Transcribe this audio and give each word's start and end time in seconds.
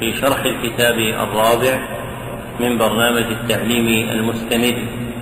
في 0.00 0.16
شرح 0.16 0.44
الكتاب 0.44 0.98
الرابع 0.98 1.78
من 2.60 2.78
برنامج 2.78 3.24
التعليم 3.30 4.10
المستمر 4.10 4.74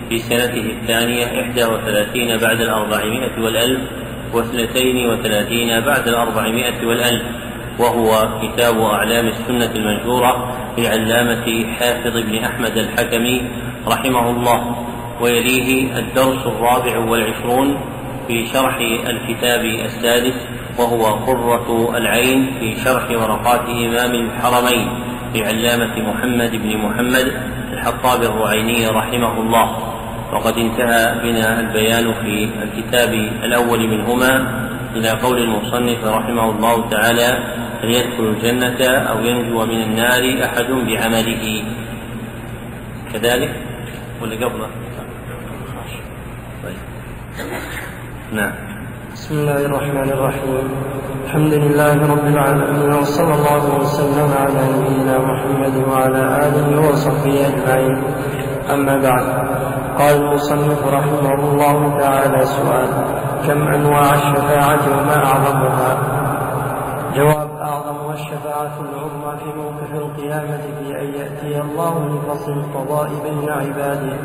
في 0.09 0.19
سنته 0.19 0.73
الثانية 0.81 1.43
إحدى 1.43 1.65
وثلاثين 1.65 2.37
بعد 2.39 2.61
الأربعمائة 2.61 3.41
والألف 3.41 3.81
واثنتين 4.35 5.11
وثلاثين 5.11 5.81
بعد 5.81 6.09
الأربعمائة 6.09 6.87
والألف 6.87 7.23
وهو 7.79 8.29
كتاب 8.43 8.81
أعلام 8.81 9.27
السنة 9.27 9.71
المنشورة 9.75 10.57
لعلامة 10.79 11.67
حافظ 11.79 12.17
بن 12.17 12.45
أحمد 12.45 12.77
الحكمي 12.77 13.43
رحمه 13.87 14.31
الله 14.31 14.77
ويليه 15.21 15.99
الدرس 15.99 16.47
الرابع 16.47 16.99
والعشرون 16.99 17.81
في 18.29 18.47
شرح 18.47 18.77
الكتاب 19.09 19.65
السادس 19.65 20.35
وهو 20.79 21.05
قرة 21.07 21.97
العين 21.97 22.51
في 22.61 22.77
شرح 22.85 23.11
ورقات 23.11 23.69
إمام 23.69 24.15
الحرمين 24.15 24.89
لعلامة 25.35 26.11
محمد 26.11 26.51
بن 26.51 26.77
محمد 26.77 27.33
الحطاب 27.73 28.23
الرعيني 28.23 28.87
رحمه 28.89 29.41
الله. 29.41 29.95
وقد 30.33 30.59
انتهى 30.59 31.21
بنا 31.23 31.61
البيان 31.61 32.13
في 32.13 32.49
الكتاب 32.63 33.13
الأول 33.45 33.89
منهما 33.89 34.31
إلى 34.97 35.11
قول 35.11 35.39
المصنف 35.39 36.05
رحمه 36.05 36.51
الله 36.51 36.91
تعالى 36.91 37.29
أن 37.85 37.91
يدخل 37.91 38.25
الجنة 38.25 38.87
أو 38.87 39.25
ينجو 39.25 39.65
من 39.65 39.83
النار 39.83 40.45
أحد 40.45 40.71
بعمله؟ 40.71 41.65
كذلك؟ 43.13 43.53
ولا 44.23 44.35
قبله؟ 44.35 44.69
نعم. 48.35 48.53
بسم 49.13 49.35
الله 49.35 49.67
الرحمن 49.67 50.11
الرحيم. 50.11 50.69
الحمد 51.25 51.55
لله 51.55 51.95
رب 51.95 52.27
العالمين 52.27 52.93
وصلى 52.93 53.35
الله 53.35 53.65
وسلم 53.81 54.31
على 54.43 54.63
نبينا 54.75 55.19
محمد 55.19 55.75
وعلى 55.91 56.23
آله 56.47 56.89
وصحبه 56.89 57.47
أجمعين. 57.47 58.03
أما 58.75 58.95
بعد 58.99 59.27
قال 59.99 60.15
المصنف 60.17 60.81
رحمه 60.87 61.35
الله 61.35 61.99
تعالى 61.99 62.47
سؤال 62.47 62.89
كم 63.47 63.61
أنواع 63.69 64.15
الشفاعة 64.15 64.85
وما 64.95 65.17
أعظمها؟ 65.27 65.91
جواب 67.17 67.51
اعظمها 67.71 68.15
الشفاعة 68.15 68.75
العظمى 68.85 69.33
في 69.39 69.49
موقف 69.61 69.91
القيامة 69.95 70.63
في 70.79 70.87
أن 71.03 71.09
يأتي 71.21 71.61
الله 71.61 71.95
لفصل 72.13 72.53
القضاء 72.53 73.09
بين 73.25 73.49
عباده. 73.51 74.17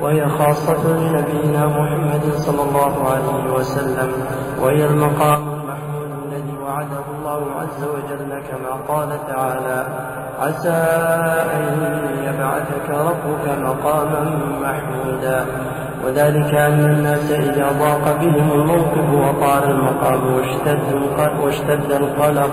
وهي 0.00 0.28
خاصة 0.28 0.88
لنبينا 0.88 1.66
محمد 1.66 2.34
صلى 2.34 2.62
الله 2.62 3.10
عليه 3.10 3.52
وسلم 3.54 4.12
وهي 4.60 4.84
المقام 4.84 5.42
المحمود 5.42 6.10
الذي 6.26 6.58
وعده 6.66 7.04
الله 7.18 7.42
عز 7.60 7.84
وجل 7.84 8.42
كما 8.50 8.72
قال 8.88 9.08
تعالى 9.28 9.86
عسى 10.40 10.68
أن 11.56 11.64
يبعثك 12.24 12.90
ربك 12.90 13.58
مقاما 13.58 14.40
محمودا 14.62 15.46
وذلك 16.06 16.54
أن 16.54 16.84
الناس 16.84 17.30
إذا 17.30 17.72
ضاق 17.78 18.16
بهم 18.20 18.52
الموقف 18.52 19.08
وطال 19.12 19.70
المقام 19.70 20.34
واشتد 21.44 21.92
القلق 21.92 22.52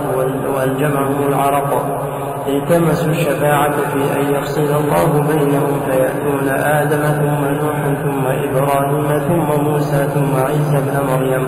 والجمهم 0.56 1.28
العرق. 1.28 2.02
التمسوا 2.48 3.12
الشفاعة 3.12 3.72
في 3.72 4.20
أن 4.20 4.34
يفصل 4.34 4.62
الله 4.62 5.22
بينهم 5.28 5.82
فيأتون 5.86 6.50
آدم 6.50 7.02
ثم 7.02 7.66
نوح 7.66 7.78
ثم 8.04 8.26
إبراهيم 8.26 9.20
ثم 9.20 9.62
موسى 9.64 10.08
ثم 10.14 10.36
عيسى 10.36 10.78
ابن 10.78 11.08
مريم. 11.12 11.48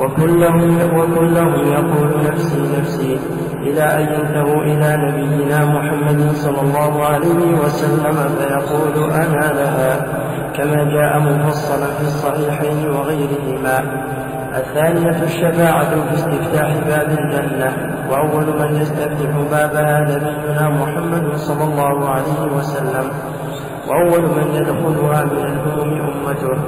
وكلهم 0.00 0.78
وكلهم 0.96 1.54
يقول 1.72 2.10
نفسي 2.26 2.60
نفسي 2.78 3.18
إلى 3.62 3.82
أن 3.82 4.00
ينتهوا 4.00 4.62
إلى 4.62 4.96
نبينا 4.96 5.64
محمد 5.64 6.32
صلى 6.34 6.60
الله 6.60 7.04
عليه 7.04 7.58
وسلم 7.64 8.16
فيقول 8.38 9.10
أنا 9.10 9.52
كما 10.64 10.84
جاء 10.84 11.18
مفصلا 11.18 11.86
في 11.86 12.02
الصحيحين 12.02 12.90
وغيرهما. 12.90 13.84
الثانية 14.56 15.22
الشفاعة 15.22 15.90
في 15.90 16.14
استفتاح 16.14 16.72
باب 16.88 17.18
الجنة 17.18 17.96
وأول 18.10 18.46
من 18.60 18.76
يستفتح 18.76 19.30
بابها 19.50 20.00
نبينا 20.00 20.68
محمد 20.68 21.36
صلى 21.36 21.64
الله 21.64 22.08
عليه 22.08 22.52
وسلم 22.56 23.10
وأول 23.88 24.22
من 24.22 24.54
يدخلها 24.54 25.24
من 25.24 25.46
الأمم 25.46 26.00
أمته. 26.00 26.58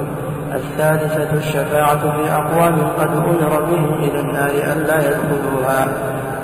الثالثة 0.53 1.33
الشفاعة 1.33 1.99
في 1.99 2.31
أقوام 2.31 2.75
قد 2.99 3.09
أمر 3.09 3.61
بهم 3.61 3.93
إلى 3.93 4.19
النار 4.19 4.49
ألا 4.49 4.97
يدخلوها. 4.97 5.87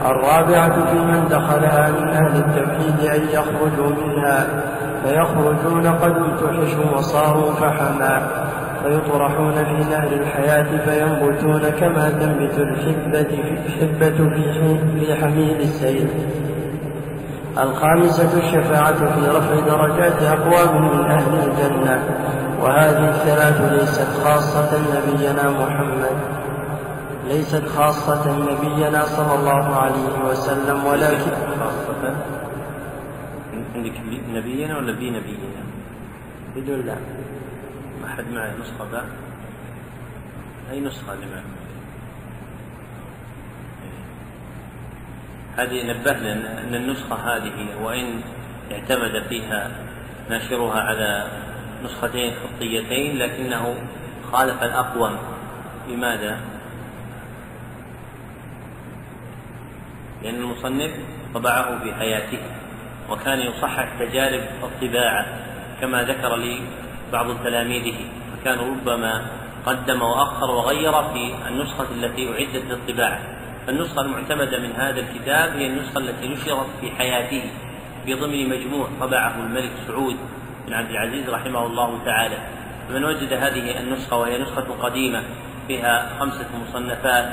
الرابعة 0.05 0.85
في 0.85 0.99
من 0.99 1.27
دخلها 1.29 1.91
من 1.91 2.09
أهل 2.09 2.35
التوحيد 2.35 2.99
أن 3.09 3.21
يخرجوا 3.33 3.89
منها. 4.07 4.47
فيخرجون 5.03 5.87
قد 5.87 6.15
امتحشوا 6.17 6.97
وصاروا 6.97 7.51
فحما. 7.53 8.27
فيطرحون 8.83 9.53
في 9.53 9.89
نهر 9.91 10.07
الحياة 10.11 10.77
فينبتون 10.85 11.69
كما 11.69 12.09
تنبت 12.09 12.57
الحبة 12.57 13.37
الحبة 13.65 14.29
في 14.95 15.15
حميل 15.21 15.61
السيل. 15.61 16.07
الخامسة 17.57 18.37
الشفاعة 18.37 18.95
في 18.95 19.27
رفع 19.29 19.59
درجات 19.67 20.23
أقوام 20.23 20.81
من 20.81 21.05
أهل 21.05 21.33
الجنة. 21.33 22.03
وهذه 22.61 23.09
الثلاث 23.09 23.71
ليست 23.71 24.07
خاصة 24.23 24.79
نبينا 24.95 25.49
محمد. 25.49 26.17
ليست 27.27 27.63
خاصة 27.77 28.31
نبينا 28.31 29.05
صلى 29.05 29.35
الله 29.39 29.75
عليه 29.75 30.29
وسلم 30.29 30.85
ولكن 30.85 31.31
خاصة 31.59 32.15
عندك 33.75 33.93
نبينا 34.29 34.77
ولا 34.77 34.95
في 34.95 35.09
نبينا؟ 35.09 35.63
بدون 36.55 36.85
لا. 36.85 36.95
ما 38.01 38.07
حد 38.07 38.31
معي 38.31 38.51
نسخة 38.61 38.85
باء. 38.91 39.05
أي 40.71 40.79
نسخة 40.79 41.13
اللي 41.13 41.25
معي 41.25 41.43
هذه 45.57 45.91
نبهنا 45.91 46.61
أن 46.63 46.75
النسخة 46.75 47.15
هذه 47.15 47.83
وإن 47.83 48.21
اعتمد 48.71 49.23
فيها 49.29 49.71
ناشرها 50.29 50.79
على 50.81 51.27
نسختين 51.83 52.33
خطيتين 52.33 53.17
لكنه 53.17 53.75
خالف 54.31 54.63
الأقوم. 54.63 55.17
لماذا؟ 55.89 56.37
لأن 60.23 60.35
المصنف 60.35 60.91
طبعه 61.33 61.83
في 61.83 61.93
حياته 61.93 62.39
وكان 63.09 63.39
يصحح 63.39 63.87
تجارب 63.99 64.41
الطباعة 64.63 65.25
كما 65.81 66.03
ذكر 66.03 66.35
لي 66.35 66.59
بعض 67.13 67.43
تلاميذه 67.43 67.97
فكان 68.33 68.59
ربما 68.59 69.25
قدم 69.65 70.01
وأخر 70.01 70.51
وغير 70.51 70.91
في 70.91 71.33
النسخة 71.47 71.87
التي 71.91 72.29
أعدت 72.31 72.65
للطباعة. 72.69 73.19
فالنسخة 73.67 74.01
المعتمدة 74.01 74.59
من 74.59 74.71
هذا 74.71 74.99
الكتاب 74.99 75.55
هي 75.55 75.67
النسخة 75.67 75.97
التي 75.97 76.27
نشرت 76.27 76.67
في 76.81 76.91
حياته 76.91 77.43
في 78.05 78.13
ضمن 78.13 78.49
مجموع 78.49 78.87
طبعه 79.01 79.35
الملك 79.39 79.71
سعود 79.87 80.17
بن 80.67 80.73
عبد 80.73 80.89
العزيز 80.89 81.29
رحمه 81.29 81.65
الله 81.65 82.05
تعالى. 82.05 82.37
فمن 82.89 83.03
وجد 83.03 83.33
هذه 83.33 83.79
النسخة 83.79 84.17
وهي 84.17 84.37
نسخة 84.37 84.67
قديمة 84.81 85.23
فيها 85.67 86.09
خمسة 86.19 86.47
مصنفات 86.69 87.29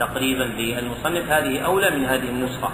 تقريبا 0.00 0.42
للمصنف 0.42 1.30
هذه 1.30 1.60
أولى 1.60 1.90
من 1.90 2.04
هذه 2.04 2.28
النسخة. 2.28 2.70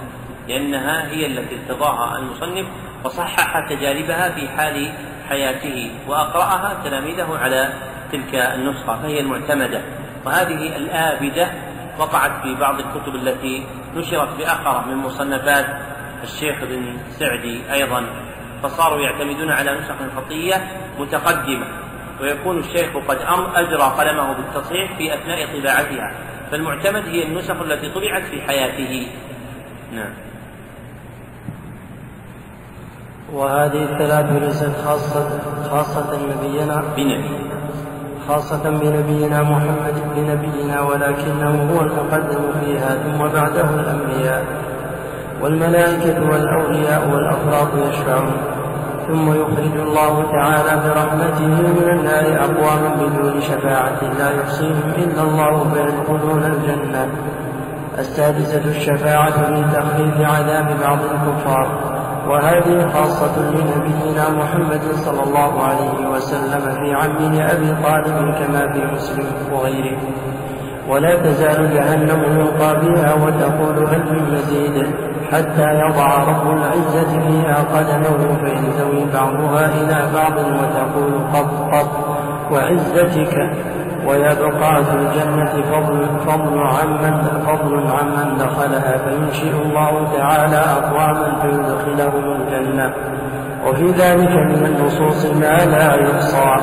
لأنها 0.48 1.08
هي 1.10 1.26
التي 1.26 1.56
ارتضاها 1.56 2.18
المصنف 2.18 2.66
وصحح 3.04 3.68
تجاربها 3.68 4.30
في 4.30 4.48
حال 4.48 4.92
حياته 5.28 5.90
وأقرأها 6.08 6.76
تلاميذه 6.84 7.38
على 7.38 7.72
تلك 8.12 8.34
النسخة 8.34 9.02
فهي 9.02 9.20
المعتمدة. 9.20 9.82
وهذه 10.24 10.76
الآبدة 10.76 11.50
وقعت 11.98 12.42
في 12.42 12.54
بعض 12.54 12.80
الكتب 12.80 13.14
التي 13.14 13.66
نشرت 13.96 14.28
بأخرة 14.38 14.84
من 14.88 14.96
مصنفات 14.96 15.66
الشيخ 16.22 16.64
بن 16.64 16.98
سعدي 17.10 17.72
أيضا. 17.72 18.04
فصاروا 18.62 19.00
يعتمدون 19.00 19.50
على 19.50 19.78
نسخ 19.78 19.94
خطية 20.16 20.54
متقدمة 20.98 21.66
ويكون 22.20 22.58
الشيخ 22.58 22.96
قد 23.08 23.18
أجرى 23.54 23.82
قلمه 23.98 24.32
بالتصحيح 24.32 24.96
في 24.98 25.14
أثناء 25.14 25.60
طباعتها. 25.60 26.12
فالمعتمد 26.50 27.08
هي 27.08 27.22
النسخ 27.22 27.60
التي 27.60 27.90
طبعت 27.90 28.22
في 28.22 28.42
حياته. 28.42 29.08
نعم. 29.92 30.12
وهذه 33.34 33.82
الثلاث 33.82 34.42
ليست 34.42 34.72
خاصة 34.86 35.28
خاصة 35.70 36.06
نبينا 36.12 36.82
بنبي. 36.96 37.40
خاصة 38.28 38.70
بنبينا 38.70 39.42
محمد 39.42 39.94
بنبينا 40.16 40.80
ولكنه 40.80 41.68
هو 41.72 41.80
المقدم 41.80 42.40
فيها 42.60 42.96
ثم 43.04 43.18
بعده 43.18 43.64
الأنبياء. 43.64 44.44
والملائكة 45.42 46.30
والأولياء 46.30 47.08
والأفراد 47.12 47.68
يشفعون. 47.88 48.32
ثم 49.08 49.28
يخرج 49.28 49.80
الله 49.80 50.24
تعالى 50.32 50.82
برحمته 50.88 51.48
من 51.48 51.88
النار 51.88 52.44
أقواما 52.44 52.94
بدون 53.00 53.40
شفاعة 53.40 54.00
لا 54.18 54.30
يحصيهم 54.40 54.92
إلا 54.96 55.22
الله 55.22 55.66
فيدخلون 55.74 56.44
الجنة. 56.44 57.08
السادسة 57.98 58.64
الشفاعة 58.64 59.30
في 59.30 59.64
تخفيف 59.74 60.30
عذاب 60.30 60.66
بعض 60.84 60.98
الكفار. 60.98 61.97
وهذه 62.28 62.88
خاصة 62.94 63.36
لنبينا 63.38 64.30
محمد 64.30 64.82
صلى 64.92 65.22
الله 65.22 65.62
عليه 65.62 66.08
وسلم 66.12 66.60
في 66.60 66.94
عمه 66.94 67.52
أبي 67.52 67.74
طالب 67.82 68.34
كما 68.38 68.72
في 68.72 68.94
مسلم 68.94 69.26
وغيره. 69.52 69.98
ولا 70.88 71.16
تزال 71.16 71.74
جهنم 71.74 72.22
يلقى 72.40 72.80
بها 72.80 73.14
وتقول 73.14 73.86
هل 73.86 74.02
من 74.12 74.34
مزيد؟ 74.34 74.86
حتى 75.32 75.74
يضع 75.74 76.24
رب 76.24 76.56
العزة 76.56 77.20
فيها 77.26 77.56
قدمه 77.74 78.36
فينزوي 78.44 79.06
بعضها 79.14 79.66
إلى 79.66 80.08
بعض 80.14 80.32
وتقول 80.38 81.12
قط 81.34 81.72
قط 81.72 81.90
وعزتك 82.52 83.50
ويبقى 84.08 84.84
في 84.84 84.94
الجنة 84.94 85.62
فضل 85.72 86.08
فضل 86.26 86.58
عمن 86.58 87.42
فضل 87.46 87.86
عمن 87.86 88.38
دخلها 88.38 88.98
فينشئ 88.98 89.62
الله 89.62 90.12
تعالى 90.16 90.56
أقواما 90.56 91.40
فيدخلهم 91.42 92.40
الجنة. 92.40 92.94
وفي 93.66 93.86
ذلك 93.86 94.30
من 94.30 94.66
النصوص 94.66 95.26
ما 95.26 95.64
لا 95.64 95.94
يحصى 95.94 96.56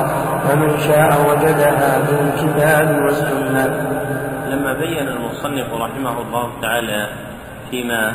فمن 0.48 0.78
شاء 0.78 1.30
وجدها 1.30 2.04
في 2.04 2.12
الكتاب 2.20 3.02
والسنة. 3.04 3.66
لما 4.50 4.72
بين 4.72 5.08
المصنف 5.08 5.74
رحمه 5.74 6.20
الله 6.22 6.50
تعالى 6.62 7.08
فيما 7.70 8.14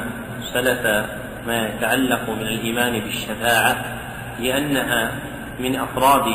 سلف 0.53 1.05
ما 1.47 1.67
يتعلق 1.67 2.29
من 2.29 2.47
الإيمان 2.47 2.99
بالشفاعة 2.99 3.75
لأنها 4.39 5.11
من 5.59 5.75
أفراد 5.75 6.25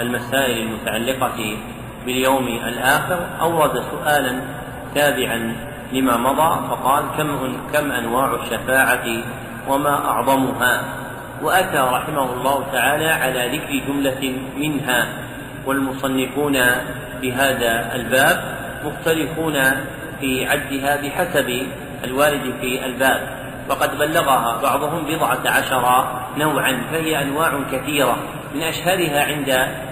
المسائل 0.00 0.66
المتعلقة 0.66 1.56
باليوم 2.06 2.46
الآخر 2.46 3.26
أورد 3.40 3.82
سؤالا 3.90 4.40
تابعا 4.94 5.56
لما 5.92 6.16
مضى 6.16 6.68
فقال 6.68 7.04
كم 7.18 7.56
كم 7.72 7.92
أنواع 7.92 8.34
الشفاعة 8.34 9.06
وما 9.68 10.04
أعظمها؟ 10.04 10.84
وأتى 11.42 11.78
رحمه 11.78 12.32
الله 12.32 12.64
تعالى 12.72 13.08
على 13.08 13.58
ذكر 13.58 13.86
جملة 13.88 14.34
منها 14.56 15.08
والمصنفون 15.66 16.56
في 17.20 17.32
هذا 17.32 17.94
الباب 17.94 18.54
مختلفون 18.84 19.54
في 20.20 20.46
عدها 20.46 20.96
بحسب 21.02 21.66
الوارد 22.04 22.54
في 22.60 22.86
الباب. 22.86 23.20
وقد 23.68 23.98
بلغها 23.98 24.60
بعضهم 24.62 25.04
بضعة 25.04 25.42
عشر 25.46 26.06
نوعا 26.38 26.80
فهي 26.92 27.22
أنواع 27.22 27.52
كثيرة. 27.72 28.16
من 28.54 28.62
أشهرها 28.62 29.24
عند 29.24 29.48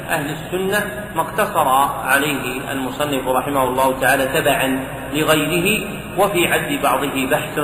أهل 0.09 0.31
السنة 0.31 1.07
ما 1.15 1.23
اقتصر 1.23 1.69
عليه 2.05 2.73
المصنف 2.73 3.29
رحمه 3.29 3.65
الله 3.65 4.01
تعالى 4.01 4.27
تبعا 4.27 4.85
لغيره 5.13 5.87
وفي 6.19 6.47
عد 6.47 6.83
بعضه 6.83 7.27
بحث 7.31 7.59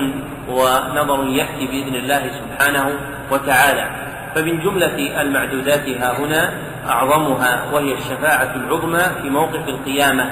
ونظر 0.49 1.27
يأتي 1.27 1.67
بإذن 1.67 1.95
الله 1.95 2.23
سبحانه 2.41 2.93
وتعالى. 3.31 3.91
فمن 4.35 4.61
جملة 4.61 5.21
المعدودات 5.23 5.89
ها 5.89 6.19
هنا 6.19 6.53
أعظمها 6.89 7.65
وهي 7.73 7.95
الشفاعة 7.95 8.55
العظمى 8.56 9.23
في 9.23 9.31
موقف 9.31 9.69
القيامة 9.69 10.31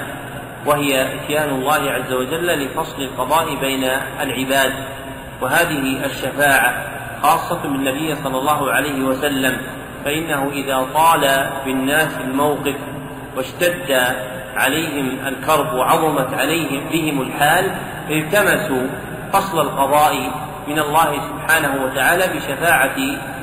وهي 0.65 1.15
إتيان 1.15 1.49
الله 1.49 1.91
عز 1.91 2.13
وجل 2.13 2.65
لفصل 2.65 3.01
القضاء 3.01 3.55
بين 3.55 3.83
العباد. 4.21 4.73
وهذه 5.41 6.05
الشفاعة 6.05 6.83
خاصة 7.21 7.61
بالنبي 7.63 8.15
صلى 8.15 8.37
الله 8.37 8.71
عليه 8.71 9.01
وسلم 9.01 9.57
فإنه 10.07 10.49
إذا 10.53 10.87
طال 10.93 11.49
بالناس 11.65 12.17
الموقف 12.27 12.75
واشتد 13.37 13.91
عليهم 14.55 15.17
الكرب 15.27 15.73
وعظمت 15.73 16.33
عليهم 16.33 16.81
بهم 16.91 17.21
الحال 17.21 17.71
التمسوا 18.09 18.87
فصل 19.33 19.61
القضاء 19.61 20.31
من 20.67 20.79
الله 20.79 21.13
سبحانه 21.13 21.83
وتعالى 21.83 22.23
بشفاعة 22.35 22.95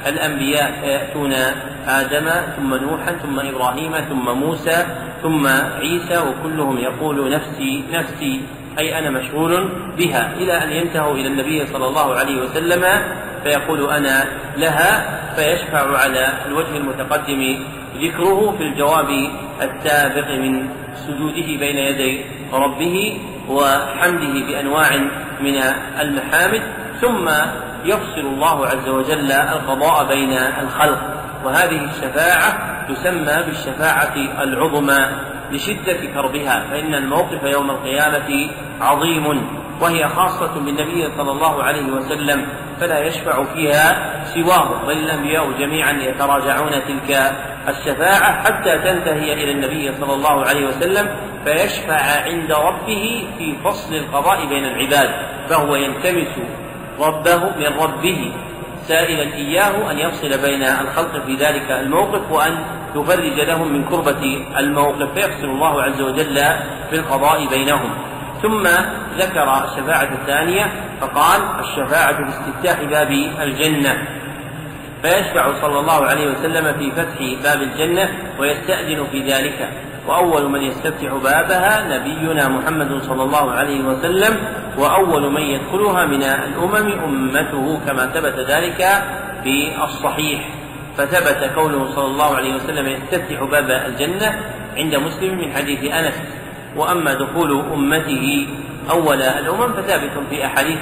الأنبياء. 0.06 0.72
فيأتون 0.80 1.32
آدم 1.88 2.30
ثم 2.56 2.74
نوحا 2.74 3.12
ثم 3.12 3.40
إبراهيم 3.40 3.92
ثم 4.08 4.38
موسى 4.38 4.86
ثم 5.22 5.46
عيسى 5.80 6.18
وكلهم 6.18 6.78
يقول 6.78 7.30
نفسي 7.30 7.84
نفسي 7.92 8.40
أي 8.78 8.98
أنا 8.98 9.10
مشغول 9.10 9.68
بها. 9.98 10.32
إلى 10.36 10.52
أن 10.64 10.70
ينتهوا 10.70 11.14
إلى 11.14 11.26
النبي 11.28 11.66
صلى 11.66 11.86
الله 11.86 12.14
عليه 12.14 12.42
وسلم 12.42 12.84
فيقول 13.42 13.90
أنا 13.90 14.24
لها 14.56 15.20
فيشفع 15.36 15.98
على 15.98 16.32
الوجه 16.46 16.76
المتقدم 16.76 17.58
ذكره 18.00 18.54
في 18.58 18.62
الجواب 18.62 19.08
السابق 19.62 20.30
من 20.30 20.68
سجوده 21.06 21.46
بين 21.46 21.76
يدي 21.76 22.24
ربه 22.52 23.20
وحمده 23.48 24.46
بأنواع 24.46 24.96
من 25.40 25.54
المحامد 26.00 26.62
ثم 27.00 27.28
يفصل 27.84 28.20
الله 28.20 28.66
عز 28.66 28.88
وجل 28.88 29.32
القضاء 29.32 30.08
بين 30.08 30.32
الخلق. 30.62 30.98
وهذه 31.44 31.84
الشفاعة 31.84 32.58
تسمى 32.88 33.42
بالشفاعة 33.46 34.14
العظمى. 34.42 35.08
لشدة 35.54 36.06
كربها 36.14 36.66
فإن 36.70 36.94
الموقف 36.94 37.42
يوم 37.42 37.70
القيامة 37.70 38.50
عظيم 38.80 39.48
وهي 39.80 40.08
خاصة 40.08 40.60
بالنبي 40.60 41.08
صلى 41.16 41.30
الله 41.30 41.62
عليه 41.62 41.92
وسلم 41.92 42.46
فلا 42.80 42.98
يشفع 42.98 43.44
فيها 43.44 44.12
سواه 44.24 44.84
بل 44.86 44.92
الأنبياء 44.92 45.52
جميعا 45.58 45.92
يتراجعون 45.92 46.70
تلك 46.70 47.32
الشفاعة 47.68 48.44
حتى 48.44 48.78
تنتهي 48.78 49.32
إلى 49.32 49.52
النبي 49.52 49.92
صلى 50.00 50.14
الله 50.14 50.44
عليه 50.44 50.66
وسلم 50.66 51.08
فيشفع 51.44 52.22
عند 52.24 52.52
ربه 52.52 53.26
في 53.38 53.54
فصل 53.64 53.94
القضاء 53.94 54.46
بين 54.46 54.64
العباد 54.64 55.10
فهو 55.48 55.76
يلتمس 55.76 56.38
ربه 57.00 57.36
من 57.36 57.78
ربه. 57.80 58.32
سائلا 58.88 59.34
إياه 59.34 59.90
أن 59.90 59.98
يفصل 59.98 60.42
بين 60.42 60.62
الخلق 60.62 61.24
في 61.26 61.34
ذلك 61.34 61.70
الموقف 61.70 62.30
وأن 62.30 62.58
يفرج 62.96 63.40
لهم 63.40 63.72
من 63.72 63.84
كربة 63.84 64.46
الموقف 64.58 65.12
فيفصل 65.14 65.44
الله 65.44 65.82
عز 65.82 66.00
وجل 66.00 66.34
في 66.90 66.96
القضاء 66.96 67.48
بينهم. 67.48 67.90
ثم 68.42 68.66
ذكر 69.18 69.64
الشفاعة 69.64 70.08
الثانية 70.12 70.72
فقال 71.00 71.40
الشفاعة 71.60 72.18
باستفتاح 72.24 72.82
باب 72.82 73.10
الجنة. 73.42 74.08
فيشفع 75.02 75.60
صلى 75.60 75.80
الله 75.80 76.06
عليه 76.06 76.26
وسلم 76.26 76.72
في 76.78 76.90
فتح 76.90 77.42
باب 77.42 77.62
الجنة 77.62 78.08
ويستأذن 78.38 79.06
في 79.12 79.32
ذلك. 79.32 79.68
وأول 80.06 80.50
من 80.50 80.62
يستفتح 80.62 81.12
بابها 81.12 81.98
نبينا 81.98 82.48
محمد 82.48 83.02
صلى 83.02 83.22
الله 83.22 83.50
عليه 83.50 83.84
وسلم 83.84 84.36
وأول 84.78 85.32
من 85.32 85.42
يدخلها 85.42 86.06
من 86.06 86.22
الأمم 86.22 86.92
أمته 87.04 87.80
كما 87.86 88.06
ثبت 88.06 88.38
ذلك 88.50 88.88
في 89.42 89.84
الصحيح. 89.84 90.48
فثبت 90.98 91.50
قوله 91.56 91.90
صلى 91.94 92.06
الله 92.06 92.36
عليه 92.36 92.54
وسلم 92.54 92.86
يستفتح 92.86 93.42
باب 93.42 93.70
الجنة 93.70 94.40
عند 94.76 94.94
مسلم 94.94 95.38
من 95.38 95.52
حديث 95.52 95.92
أنس. 95.92 96.14
وأما 96.76 97.14
دخول 97.14 97.64
أمته 97.74 98.48
أول 98.90 99.22
الأمم 99.22 99.72
فثابت 99.72 100.10
في 100.30 100.46
أحاديث 100.46 100.80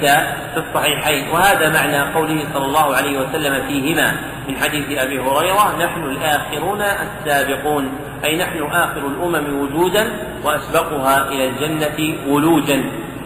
في 0.53 0.57
الصحيحين. 0.57 1.29
وهذا 1.29 1.69
معنى 1.69 2.13
قوله 2.13 2.45
صلى 2.53 2.65
الله 2.65 2.95
عليه 2.95 3.19
وسلم 3.19 3.67
فيهما 3.67 4.15
من 4.47 4.55
حديث 4.55 4.97
أبي 4.97 5.19
هريرة 5.19 5.85
نحن 5.85 6.03
الآخرون 6.03 6.81
السابقون. 6.81 8.12
أي 8.23 8.37
نحن 8.37 8.63
آخر 8.63 9.07
الأمم 9.07 9.59
وجودا 9.59 10.07
وأسبقها 10.43 11.27
إلى 11.27 11.47
الجنة 11.47 12.17
ولوجا. 12.27 12.83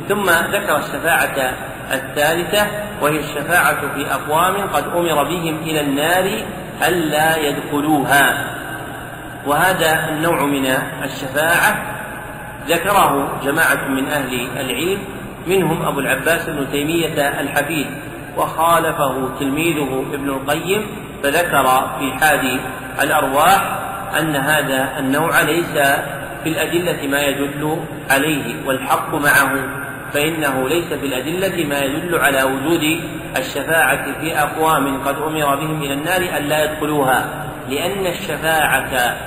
ثم 0.09 0.23
ذكر 0.29 0.77
الشفاعة 0.77 1.53
الثالثة 1.93 2.67
وهي 3.01 3.19
الشفاعة 3.19 3.81
في 3.95 4.11
أقوام 4.11 4.67
قد 4.73 4.83
أمر 4.95 5.23
بهم 5.23 5.57
إلى 5.63 5.81
النار 5.81 6.45
ألا 6.87 7.37
يدخلوها. 7.37 8.57
وهذا 9.47 10.09
النوع 10.09 10.45
من 10.45 10.65
الشفاعة 11.03 11.97
ذكره 12.67 13.39
جماعة 13.43 13.87
من 13.87 14.07
أهل 14.07 14.47
العلم 14.59 14.99
منهم 15.47 15.85
أبو 15.85 15.99
العباس 15.99 16.49
بن 16.49 16.71
تيمية 16.71 17.39
الحفيد 17.39 17.87
وخالفه 18.37 19.29
تلميذه 19.39 20.05
ابن 20.13 20.29
القيم 20.29 20.87
فذكر 21.23 21.89
في 21.99 22.11
حاد 22.11 22.59
الأرواح 23.01 23.79
أن 24.19 24.35
هذا 24.35 24.99
النوع 24.99 25.41
ليس 25.41 25.77
في 26.43 26.49
الأدلة 26.49 27.07
ما 27.07 27.21
يدل 27.21 27.77
عليه 28.09 28.65
والحق 28.65 29.15
معه 29.15 29.53
فإنه 30.13 30.69
ليس 30.69 30.93
في 30.93 31.05
الأدلة 31.05 31.65
ما 31.65 31.79
يدل 31.79 32.15
على 32.15 32.43
وجود 32.43 32.99
الشفاعة 33.37 34.19
في 34.19 34.39
أقوام 34.39 35.03
قد 35.03 35.15
أمر 35.15 35.55
بهم 35.55 35.81
إلى 35.81 35.93
النار 35.93 36.37
أن 36.37 36.43
لا 36.43 36.63
يدخلوها 36.63 37.45
لأن 37.69 38.05
الشفاعة 38.05 39.17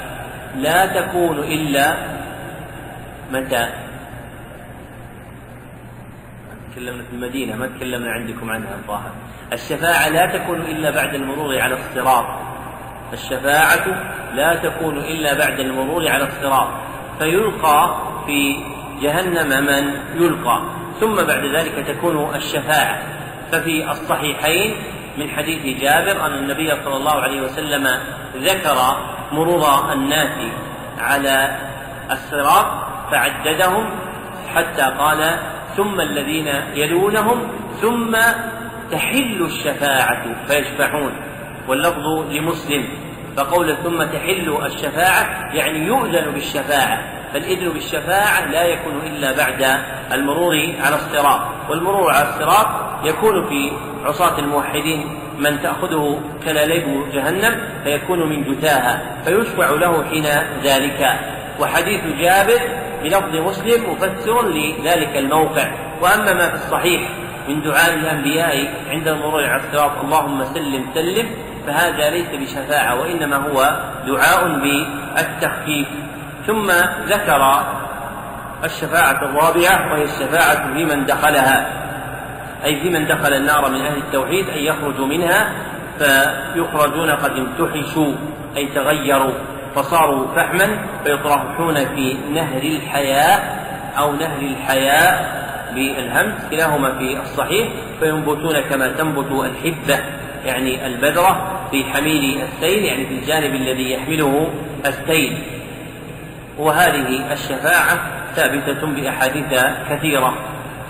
لا 0.56 0.86
تكون 0.86 1.38
إلا 1.38 1.94
متى؟ 3.32 3.68
تكلمنا 6.72 7.02
في 7.02 7.12
المدينة 7.12 7.56
ما 7.56 7.66
تكلمنا 7.66 8.10
عندكم 8.12 8.50
عنها 8.50 8.74
الظاهر 8.74 9.10
الشفاعة 9.52 10.08
لا 10.08 10.38
تكون 10.38 10.60
إلا 10.60 10.90
بعد 10.90 11.14
المرور 11.14 11.60
على 11.60 11.74
الصراط 11.74 12.49
الشفاعة 13.12 13.86
لا 14.34 14.54
تكون 14.54 14.98
إلا 14.98 15.38
بعد 15.38 15.60
المرور 15.60 16.08
على 16.08 16.24
الصراط 16.24 16.68
فيلقى 17.18 17.96
في 18.26 18.56
جهنم 19.00 19.66
من 19.66 20.00
يلقى 20.22 20.62
ثم 21.00 21.14
بعد 21.14 21.44
ذلك 21.44 21.86
تكون 21.86 22.34
الشفاعة. 22.34 23.02
ففي 23.52 23.90
الصحيحين 23.90 24.74
من 25.18 25.30
حديث 25.30 25.80
جابر 25.80 26.26
أن 26.26 26.32
النبي 26.32 26.70
صلى 26.84 26.96
الله 26.96 27.12
عليه 27.14 27.40
وسلم 27.40 27.88
ذكر 28.36 28.76
مرور 29.32 29.92
الناس 29.92 30.52
على 30.98 31.56
الصراط 32.10 32.66
فعددهم 33.10 33.90
حتى 34.54 34.82
قال 34.82 35.38
ثم 35.76 36.00
الذين 36.00 36.46
يلونهم 36.74 37.48
ثم 37.80 38.16
تحل 38.90 39.42
الشفاعة. 39.42 40.46
فيشفعون. 40.46 41.29
واللفظ 41.68 42.06
لمسلم 42.30 42.88
فقول 43.36 43.76
ثم 43.76 44.02
تحل 44.02 44.58
الشفاعة 44.66 45.54
يعني 45.54 45.78
يؤذن 45.78 46.30
بالشفاعة 46.34 47.20
فالإذن 47.32 47.68
بالشفاعة 47.68 48.50
لا 48.50 48.62
يكون 48.64 49.00
إلا 49.06 49.32
بعد 49.32 49.80
المرور 50.12 50.54
على 50.80 50.96
الصراط 50.96 51.40
والمرور 51.70 52.10
على 52.12 52.28
الصراط 52.28 52.66
يكون 53.04 53.48
في 53.48 53.72
عصاة 54.04 54.38
الموحدين 54.38 55.18
من 55.38 55.62
تأخذه 55.62 56.20
كلاليب 56.44 57.12
جهنم 57.12 57.60
فيكون 57.84 58.28
من 58.28 58.44
جثاها 58.44 59.22
فيشفع 59.24 59.70
له 59.70 60.04
حين 60.04 60.26
ذلك. 60.64 61.20
وحديث 61.60 62.00
جابر 62.20 62.60
بلفظ 63.02 63.36
مسلم 63.36 63.92
مفسر 63.92 64.48
لذلك 64.48 65.16
الموقع. 65.16 65.72
وأما 66.00 66.32
ما 66.32 66.48
في 66.48 66.54
الصحيح 66.54 67.10
من 67.48 67.62
دعاء 67.62 67.94
الأنبياء 67.94 68.74
عند 68.90 69.08
المرور 69.08 69.44
على 69.44 69.62
الصراط 69.62 70.04
اللهم 70.04 70.44
سلم 70.44 70.86
سلم 70.94 71.28
فهذا 71.66 72.10
ليس 72.10 72.28
بشفاعة 72.28 73.00
وإنما 73.00 73.36
هو 73.36 73.76
دعاء 74.06 74.48
بالتخفيف. 74.48 75.88
ثم 76.46 76.70
ذكر 77.08 77.64
الشفاعة 78.64 79.24
الرابعة 79.24 79.92
وهي 79.92 80.04
الشفاعة 80.04 80.74
في 80.74 80.84
من 80.84 81.06
دخلها 81.06 81.66
أي 82.64 82.80
في 82.80 82.90
من 82.90 83.06
دخل 83.06 83.32
النار 83.32 83.70
من 83.70 83.80
أهل 83.80 83.96
التوحيد 83.96 84.48
أن 84.48 84.58
يخرجوا 84.58 85.06
منها 85.06 85.52
فيخرجون 85.98 87.10
قد 87.10 87.30
امتحشوا 87.30 88.12
أي 88.56 88.66
تغيروا 88.66 89.32
فصاروا 89.74 90.26
فحما 90.36 90.78
فيطرحون 91.04 91.74
في 91.74 92.16
نهر 92.34 92.62
الحياء 92.62 93.66
أو 93.98 94.12
نهر 94.12 94.40
الحياء 94.40 95.40
بالهمس 95.74 96.34
كلاهما 96.50 96.98
في 96.98 97.20
الصحيح 97.20 97.68
فينبتون 98.00 98.60
كما 98.60 98.88
تنبت 98.88 99.32
الحبة. 99.32 99.98
يعني 100.44 100.86
البذرة 100.86 101.60
في 101.70 101.84
حميل 101.84 102.42
السيل 102.42 102.84
يعني 102.84 103.06
في 103.06 103.14
الجانب 103.14 103.54
الذي 103.54 103.92
يحمله 103.92 104.50
السيل. 104.86 105.38
وهذه 106.58 107.32
الشفاعة 107.32 107.98
ثابتة 108.36 108.86
بأحاديث 108.86 109.64
كثيرة. 109.90 110.34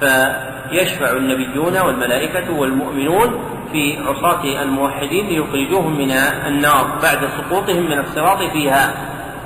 فيشفع 0.00 1.12
النبيون 1.12 1.78
والملائكة 1.78 2.52
والمؤمنون 2.52 3.45
في 3.73 3.99
عصاة 4.07 4.62
الموحدين 4.62 5.26
ليخرجوهم 5.26 5.99
من 5.99 6.11
النار 6.47 6.99
بعد 7.02 7.19
سقوطهم 7.38 7.90
من 7.90 7.99
الصراط 7.99 8.42
فيها. 8.52 8.95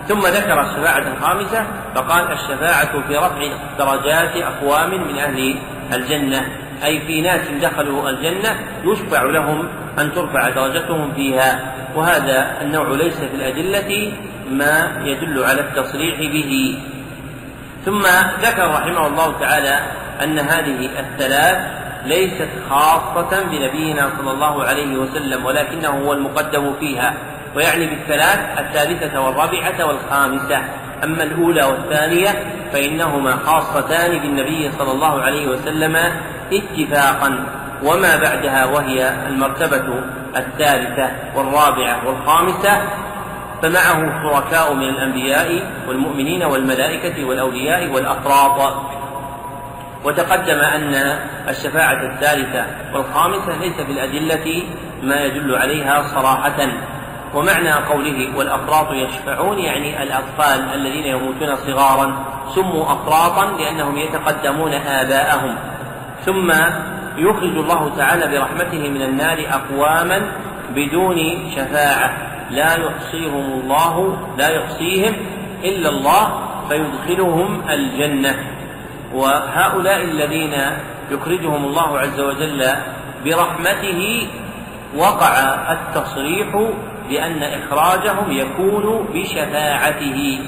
ثم 0.08 0.20
ذكر 0.20 0.60
الشفاعة 0.60 1.04
الخامسة 1.16 1.66
فقال 1.94 2.32
الشفاعة 2.32 3.02
في 3.08 3.16
رفع 3.16 3.48
درجات 3.78 4.36
أقوام 4.36 4.90
من 4.90 5.18
أهل 5.18 5.56
الجنة. 5.92 6.63
أي 6.84 7.00
في 7.06 7.20
ناس 7.20 7.40
دخلوا 7.62 8.10
الجنة 8.10 8.56
يشفع 8.84 9.22
لهم 9.22 9.68
أن 9.98 10.14
ترفع 10.14 10.48
درجتهم 10.48 11.12
فيها. 11.12 11.74
وهذا 11.94 12.56
النوع 12.62 12.88
ليس 12.88 13.16
في 13.16 13.34
الأدلة 13.34 14.12
ما 14.50 15.02
يدل 15.04 15.44
على 15.44 15.60
التصريح 15.60 16.18
به. 16.18 16.78
ثم 17.84 18.02
ذكر 18.42 18.70
رحمه 18.70 19.06
الله 19.06 19.38
تعالى 19.40 19.80
أن 20.22 20.38
هذه 20.38 20.88
الثلاث 20.98 21.58
ليست 22.06 22.48
خاصة 22.70 23.42
بنبينا 23.42 24.10
صلى 24.18 24.30
الله 24.30 24.64
عليه 24.64 24.96
وسلم 24.96 25.44
ولكنه 25.44 25.88
هو 25.88 26.12
المقدم 26.12 26.72
فيها 26.80 27.14
ويعني 27.56 27.86
بالثلاث 27.86 28.58
الثالثة 28.58 29.20
والرابعة 29.20 29.84
والخامسة. 29.84 30.58
أما 31.04 31.22
الأولى 31.22 31.64
والثانية 31.64 32.28
فإنهما 32.72 33.36
خاصتان 33.46 34.18
بالنبي 34.18 34.70
صلى 34.78 34.92
الله 34.92 35.22
عليه 35.22 35.48
وسلم 35.48 35.96
اتفاقا 36.52 37.46
وما 37.82 38.16
بعدها 38.16 38.64
وهي 38.64 39.12
المرتبة 39.28 39.84
الثالثة 40.36 41.10
والرابعة 41.36 42.06
والخامسة 42.06 42.82
فمعه 43.62 44.22
شركاء 44.22 44.74
من 44.74 44.88
الأنبياء 44.88 45.62
والمؤمنين 45.88 46.42
والملائكة 46.42 47.24
والأولياء 47.24 47.90
والأقراط 47.90 48.74
وتقدم 50.04 50.58
أن 50.58 50.94
الشفاعة 51.48 52.02
الثالثة 52.02 52.64
والخامسة 52.94 53.58
ليس 53.60 53.76
في 53.76 53.92
الأدلة 53.92 54.62
ما 55.02 55.24
يدل 55.24 55.54
عليها 55.54 56.02
صراحة. 56.14 56.68
ومعنى 57.34 57.72
قوله 57.72 58.36
والأقراط 58.36 58.92
يشفعون 58.92 59.58
يعني 59.58 60.02
الأطفال 60.02 60.74
الذين 60.74 61.04
يموتون 61.04 61.56
صغارا 61.56 62.24
سموا 62.54 62.84
أقراطا 62.84 63.56
لأنهم 63.58 63.98
يتقدمون 63.98 64.72
آباءهم. 64.72 65.56
ثم 66.24 66.52
يخرج 67.18 67.56
الله 67.56 67.96
تعالى 67.96 68.38
برحمته 68.38 68.88
من 68.88 69.02
النار 69.02 69.38
أقواما 69.50 70.22
بدون 70.74 71.50
شفاعة. 71.56 72.12
لا 72.50 72.76
يحصيهم 72.76 73.60
الله 73.60 74.18
لا 74.38 74.48
يحصيهم 74.48 75.14
إلا 75.64 75.88
الله 75.88 76.40
فيدخلهم 76.68 77.62
الجنة. 77.70 78.34
وهؤلاء 79.14 80.00
الذين 80.04 80.54
يخرجهم 81.10 81.64
الله 81.64 81.98
عز 81.98 82.20
وجل 82.20 82.64
برحمته 83.24 84.28
وقع 84.96 85.32
التصريح 85.72 86.48
بأن 87.08 87.42
إخراجهم 87.42 88.32
يكون 88.32 89.08
بشفاعته. 89.14 90.38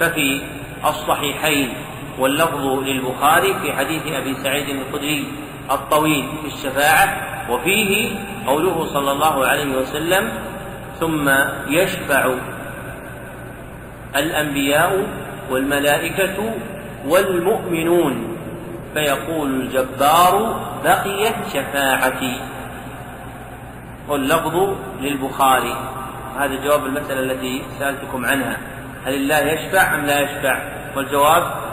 ففي 0.00 0.40
الصحيحين 0.84 1.74
واللفظ 2.18 2.66
للبخاري 2.66 3.54
في 3.62 3.72
حديث 3.72 4.02
أبي 4.06 4.34
سعيد 4.34 4.68
الخدري 4.68 5.26
الطويل 5.70 6.28
في 6.42 6.46
الشفاعة 6.46 7.16
وفيه 7.50 8.18
قوله 8.46 8.86
صلى 8.86 9.12
الله 9.12 9.46
عليه 9.46 9.76
وسلم 9.76 10.32
ثم 11.00 11.30
يشفع 11.68 12.34
الأنبياء 14.16 15.06
والملائكة 15.50 16.54
والمؤمنون 17.06 18.36
فيقول 18.94 19.50
الجبار 19.50 20.60
بقيت 20.84 21.34
شفاعتي 21.52 22.40
واللفظ 24.08 24.76
للبخاري. 25.00 25.76
هذا 26.38 26.64
جواب 26.64 26.86
المسألة 26.86 27.20
التي 27.20 27.62
سألتكم 27.78 28.26
عنها. 28.26 28.56
هل 29.06 29.14
الله 29.14 29.38
يشفع 29.38 29.94
أم 29.94 30.06
لا 30.06 30.20
يشفع؟ 30.20 30.62
والجواب 30.96 31.63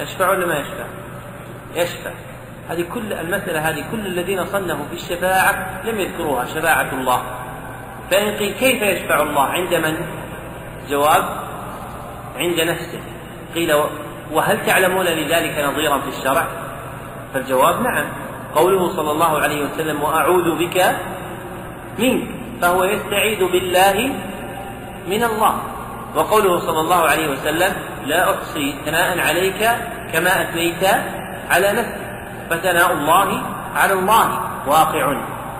يشفع 0.00 0.30
ولا 0.30 0.46
ما 0.46 0.58
يشفع؟ 0.58 0.84
يشفع. 1.74 2.10
هذه 2.68 2.84
كل 2.94 3.12
المسألة 3.12 3.70
هذه 3.70 3.84
كل 3.90 4.06
الذين 4.06 4.44
صنفوا 4.44 4.84
في 4.90 4.94
الشفاعة 4.94 5.82
لم 5.84 6.00
يذكروها 6.00 6.44
شفاعة 6.44 6.92
الله. 6.92 7.22
فإن 8.10 8.36
قيل 8.36 8.54
كيف 8.54 8.82
يشفع 8.82 9.22
الله؟ 9.22 9.42
عند 9.42 9.74
من؟ 9.74 9.96
جواب 10.90 11.24
عند 12.36 12.60
نفسه. 12.60 13.00
قيل 13.54 13.74
وهل 14.32 14.66
تعلمون 14.66 15.06
لذلك 15.06 15.64
نظيرا 15.64 15.98
في 15.98 16.08
الشرع؟ 16.08 16.46
فالجواب 17.34 17.82
نعم. 17.82 18.06
قوله 18.54 18.96
صلى 18.96 19.10
الله 19.10 19.38
عليه 19.38 19.64
وسلم 19.64 20.02
وأعوذ 20.02 20.58
بك 20.58 20.96
منك 21.98 22.28
فهو 22.62 22.84
يستعيذ 22.84 23.44
بالله 23.44 24.12
من 25.08 25.24
الله. 25.24 25.77
وقوله 26.14 26.60
صلى 26.60 26.80
الله 26.80 27.02
عليه 27.08 27.28
وسلم 27.28 27.72
لا 28.06 28.30
أحصي 28.34 28.74
ثناء 28.84 29.18
عليك 29.20 29.70
كما 30.12 30.42
أثنيت 30.42 30.84
على 31.50 31.72
نفسك 31.72 32.08
فثناء 32.50 32.92
الله 32.92 33.42
على 33.76 33.92
الله 33.92 34.40
واقع. 34.66 35.16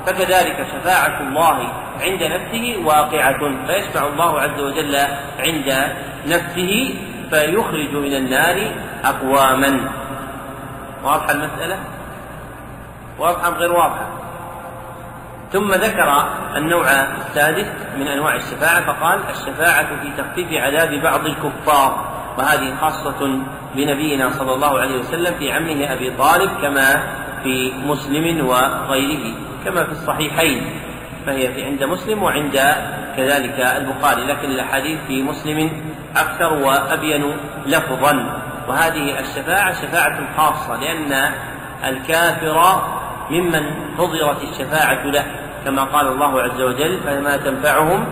فكذلك 0.06 0.66
شفاعة 0.72 1.20
الله 1.20 1.58
عند 2.00 2.22
نفسه 2.22 2.82
واقعة. 2.84 3.66
فيشفع 3.66 4.06
الله 4.06 4.40
عز 4.40 4.60
وجل 4.60 4.96
عند 5.38 5.92
نفسه 6.26 6.94
فيخرج 7.30 7.92
من 7.94 8.14
النار 8.14 8.72
أقواما. 9.04 9.90
واضحة 11.04 11.30
المسألة؟ 11.30 11.78
واضحة 13.18 13.50
غير 13.50 13.72
واضحة؟ 13.72 14.06
ثم 15.52 15.72
ذكر 15.72 16.28
النوع 16.56 16.86
السادس 16.90 17.66
من 17.98 18.08
أنواع 18.08 18.34
الشفاعة 18.34 18.86
فقال 18.86 19.20
الشفاعة 19.30 19.86
في 20.02 20.10
تخفيف 20.18 20.62
عذاب 20.62 20.94
بعض 20.94 21.26
الكفار 21.26 22.18
وهذه 22.38 22.74
خاصة 22.80 23.40
بنبينا 23.74 24.30
صلى 24.30 24.54
الله 24.54 24.80
عليه 24.80 24.98
وسلم 24.98 25.34
في 25.38 25.52
عمه 25.52 25.92
أبي 25.92 26.10
طالب 26.10 26.50
كما 26.62 27.02
في 27.42 27.72
مسلم 27.86 28.46
وغيره 28.46 29.34
كما 29.64 29.84
في 29.84 29.92
الصحيحين 29.92 30.80
فهي 31.26 31.54
في 31.54 31.64
عند 31.64 31.84
مسلم 31.84 32.22
وعند 32.22 32.74
كذلك 33.16 33.60
البخاري 33.60 34.24
لكن 34.24 34.50
الأحاديث 34.50 34.98
في 35.08 35.22
مسلم 35.22 35.70
أكثر 36.16 36.52
وأبين 36.52 37.36
لفظا. 37.66 38.40
وهذه 38.68 39.20
الشفاعة 39.20 39.72
شفاعة 39.72 40.18
خاصة 40.36 40.80
لأن 40.80 41.32
الكافر 41.84 42.82
ممن 43.30 43.62
حضرت 43.98 44.42
الشفاعة 44.42 45.06
له 45.06 45.24
كما 45.64 45.84
قال 45.84 46.06
الله 46.06 46.42
عز 46.42 46.60
وجل 46.60 47.00
فما 47.00 47.36
تنفعهم 47.36 48.06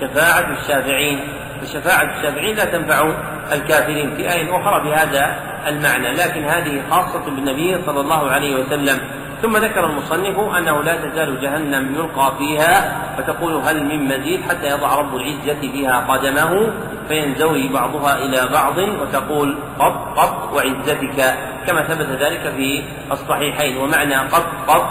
شفاعة 0.00 0.56
الشافعين. 0.60 1.20
فشفاعة 1.62 2.18
الشافعين 2.18 2.56
لا 2.56 2.64
تنفع 2.64 3.12
الكافرين 3.52 4.16
في 4.16 4.32
آية 4.32 4.60
أخرى 4.60 4.84
بهذا 4.84 5.36
المعنى 5.66 6.12
لكن 6.12 6.44
هذه 6.44 6.82
خاصة 6.90 7.24
بالنبي 7.24 7.78
صلى 7.86 8.00
الله 8.00 8.30
عليه 8.30 8.56
وسلم. 8.56 9.00
ثم 9.44 9.56
ذكر 9.56 9.84
المصنف 9.84 10.38
أنه 10.38 10.82
لا 10.82 10.96
تزال 10.96 11.40
جهنم 11.40 11.94
يلقى 11.94 12.32
فيها 12.38 12.96
فتقول 13.16 13.54
هل 13.54 13.84
من 13.84 14.04
مزيد 14.04 14.42
حتى 14.42 14.66
يضع 14.70 14.94
رب 14.94 15.16
العزة 15.16 15.60
فيها 15.60 16.06
قدمه 16.08 16.72
فينزوي 17.08 17.68
بعضها 17.68 18.16
إلى 18.16 18.48
بعض 18.52 18.78
وتقول 18.78 19.56
قط 19.78 20.18
قط 20.18 20.52
وعزتك 20.54 21.34
كما 21.66 21.82
ثبت 21.82 22.06
ذلك 22.22 22.52
في 22.56 22.82
الصحيحين. 23.12 23.76
ومعنى 23.76 24.16
قط 24.16 24.46
قط 24.68 24.90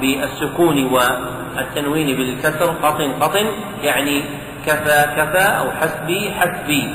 بالسكون 0.00 0.84
والتنوين 0.84 2.16
بالكسر 2.16 2.74
قط 2.82 3.00
قط 3.20 3.36
يعني 3.82 4.24
كفى 4.66 5.06
كفى 5.16 5.46
أو 5.58 5.70
حسبي 5.70 6.30
حسبي. 6.30 6.94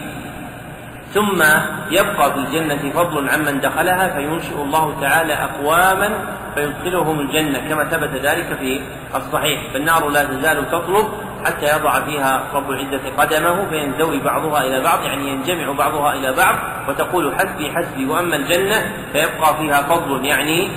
ثم 1.16 1.44
يبقى 1.92 2.34
في 2.34 2.40
الجنة 2.40 2.92
فضل 2.92 3.30
عمن 3.30 3.60
دخلها 3.60 4.08
فينشئ 4.18 4.62
الله 4.62 5.02
تعالى 5.02 5.34
أقواما 5.34 6.10
فيدخلهم 6.56 7.20
الجنة 7.20 7.60
كما 7.70 7.84
ثبت 7.84 8.10
ذلك 8.22 8.58
في 8.60 8.82
الصحيح. 9.16 9.62
فالنار 9.74 10.10
لا 10.10 10.24
تزال 10.24 10.72
تطلب 10.72 11.08
حتى 11.46 11.66
يضع 11.66 12.00
فيها 12.00 12.44
رب 12.54 12.72
العزة 12.72 13.02
قدمه 13.18 13.70
فينزوي 13.70 14.20
بعضها 14.20 14.64
إلى 14.64 14.82
بعض 14.82 15.04
يعني 15.04 15.30
ينجمع 15.30 15.72
بعضها 15.72 16.14
إلى 16.14 16.34
بعض 16.34 16.56
وتقول 16.90 17.36
حسبي 17.36 17.72
حسبي. 17.76 18.06
وأما 18.06 18.36
الجنة 18.36 18.92
فيبقى 19.14 19.58
فيها 19.58 19.82
فضل 19.82 20.26
يعني 20.26 20.70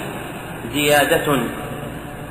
زيادة 0.73 1.41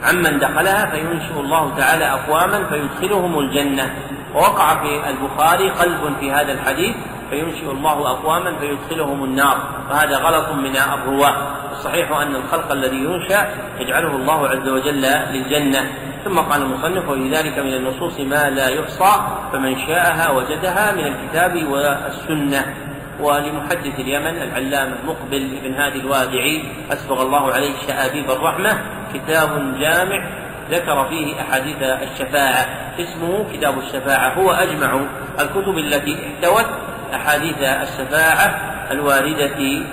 عمن 0.04 0.40
دخلها 0.40 0.86
فينشئ 0.86 1.40
الله 1.40 1.76
تعالى 1.78 2.06
أقواما 2.06 2.64
فيدخلهم 2.70 3.40
الجنة. 3.40 3.96
ووقع 4.36 4.76
في 4.76 5.10
البخاري 5.10 5.70
قلب 5.70 6.14
في 6.20 6.32
هذا 6.32 6.52
الحديث 6.52 6.96
فينشئ 7.30 7.72
الله 7.72 8.12
أقواما 8.12 8.60
فيدخلهم 8.60 9.24
النار 9.24 9.58
وهذا 9.90 10.18
غلط 10.18 10.52
من 10.52 10.78
الرواة. 10.78 11.36
الصحيح 11.72 12.12
أن 12.12 12.36
الخلق 12.36 12.72
الذي 12.72 12.98
ينشأ 12.98 13.48
يجعله 13.80 14.16
الله 14.16 14.48
عز 14.48 14.68
وجل 14.70 15.02
للجنة. 15.32 15.92
ثم 16.26 16.40
قال 16.40 16.62
المصنف 16.62 17.10
وفي 17.10 17.30
ذلك 17.30 17.60
من 17.60 17.74
النصوص 17.74 18.20
ما 18.20 18.50
لا 18.50 18.70
يحصى 18.70 19.14
فمن 19.52 19.80
شاءها 19.88 20.32
وجدها 20.32 20.92
من 20.92 21.08
الكتاب 21.08 21.68
والسنة. 21.72 22.76
ولمحدث 23.20 24.00
اليمن 24.00 24.42
العلامة 24.42 24.96
مقبل 25.08 25.60
بن 25.64 25.74
هادي 25.74 26.00
الوادعي 26.00 26.64
أسبغ 26.92 27.22
الله 27.22 27.54
عليه 27.54 27.74
شآبيب 27.88 28.32
الرحمة 28.32 28.80
كتاب 29.14 29.80
جامع 29.80 30.30
ذكر 30.72 31.06
فيه 31.10 31.42
أحاديث 31.42 31.82
الشفاعة. 31.82 32.66
اسمه 33.00 33.46
كتاب 33.54 33.80
الشفاعة 33.80 34.34
هو 34.34 34.52
أجمع 34.52 35.00
الكتب 35.40 35.78
التي 35.78 36.18
احتوت 36.26 36.66
أحاديث 37.14 37.58
الشفاعة 37.58 38.56
الواردة 38.92 39.86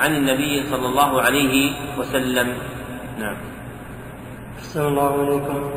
عن 0.00 0.16
النبي 0.16 0.62
صلى 0.70 0.86
الله 0.86 1.22
عليه 1.22 1.72
وسلم. 1.98 2.52
نعم. 3.18 3.36
أحسن 4.58 4.86
الله 4.86 5.14
إليكم. 5.22 5.70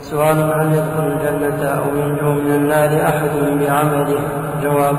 سؤال 0.00 0.36
هل 0.36 0.72
يدخل 0.72 1.06
الجنة 1.06 1.64
أو 1.66 1.84
ينجو 1.96 2.32
من 2.32 2.54
النار 2.54 3.08
أحد 3.08 3.30
بعمله؟ 3.60 4.20
جواب 4.62 4.96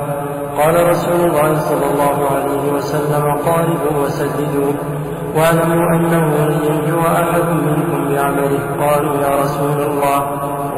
قال 0.56 0.88
رسول 0.88 1.30
الله 1.30 1.58
صلى 1.58 1.86
الله 1.92 2.30
عليه 2.30 2.72
وسلم 2.72 3.36
قاربوا 3.36 4.04
وسددوا. 4.04 4.99
واعلموا 5.36 5.96
أنه 5.96 6.24
لن 6.48 6.58
ينجو 6.68 7.00
أحد 7.00 7.44
منكم 7.66 8.14
بعمله 8.14 8.58
قالوا 8.80 9.14
يا 9.22 9.42
رسول 9.42 9.82
الله. 9.82 10.20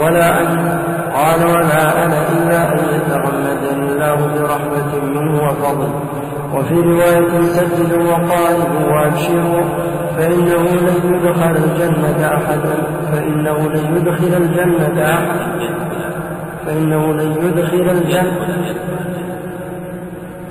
ولا 0.00 0.40
أنت 0.40 0.80
قال 1.14 1.46
ولا 1.46 2.04
أنا 2.04 2.28
إلا 2.32 2.72
أن 2.72 2.78
يتغمدني 2.94 3.92
الله 3.92 4.16
برحمة 4.34 5.04
منه 5.04 5.42
وفضل 5.42 5.88
وفي 6.54 6.74
رواية 6.74 7.42
سددوا 7.42 8.02
وقاربوا 8.02 8.92
وأبشروا 8.92 9.64
فإنه 10.16 10.62
لن 10.62 11.14
يدخل 11.14 11.56
الجنة 11.56 12.26
أحدا 12.26 12.74
فإنه 13.12 13.58
لن 13.68 13.96
يدخل 13.96 14.42
الجنة 14.42 15.04
أحدا 15.04 15.62
فإنه 16.66 17.12
لن 17.12 17.30
يدخل 17.42 17.90
الجنة 17.90 18.32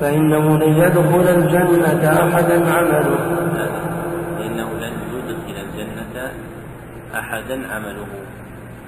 فإنه 0.01 0.57
لن 0.57 0.73
يدخل 0.77 1.29
الجنة 1.35 2.09
أحدا 2.09 2.73
عمله. 2.73 3.19
فإنه 4.41 4.69
لن 4.81 4.93
يدخل 5.13 5.61
الجنة 5.61 6.31
أحدا 7.15 7.73
عمله. 7.73 8.07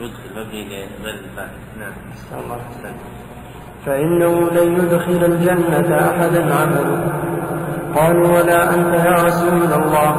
يدخل 0.01 0.29
مبني 0.35 0.65
لغير 0.65 0.87
الفاعل 1.03 1.49
نعم. 1.79 1.93
الله 2.43 2.59
فإنه 3.85 4.49
لن 4.51 4.75
يدخل 4.75 5.25
الجنة 5.25 5.97
أحدا 6.09 6.55
عمله. 6.55 7.13
قالوا 7.95 8.27
ولا 8.27 8.73
أنت 8.75 8.93
يا 8.93 9.13
رسول 9.13 9.73
الله. 9.73 10.11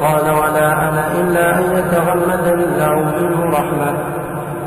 قال 0.00 0.30
ولا 0.30 0.88
أنا 0.88 1.20
إلا 1.20 1.58
أن 1.58 1.64
يتغمدني 1.78 2.64
الله 2.64 2.94
منه 3.20 3.44
رحمة. 3.44 3.98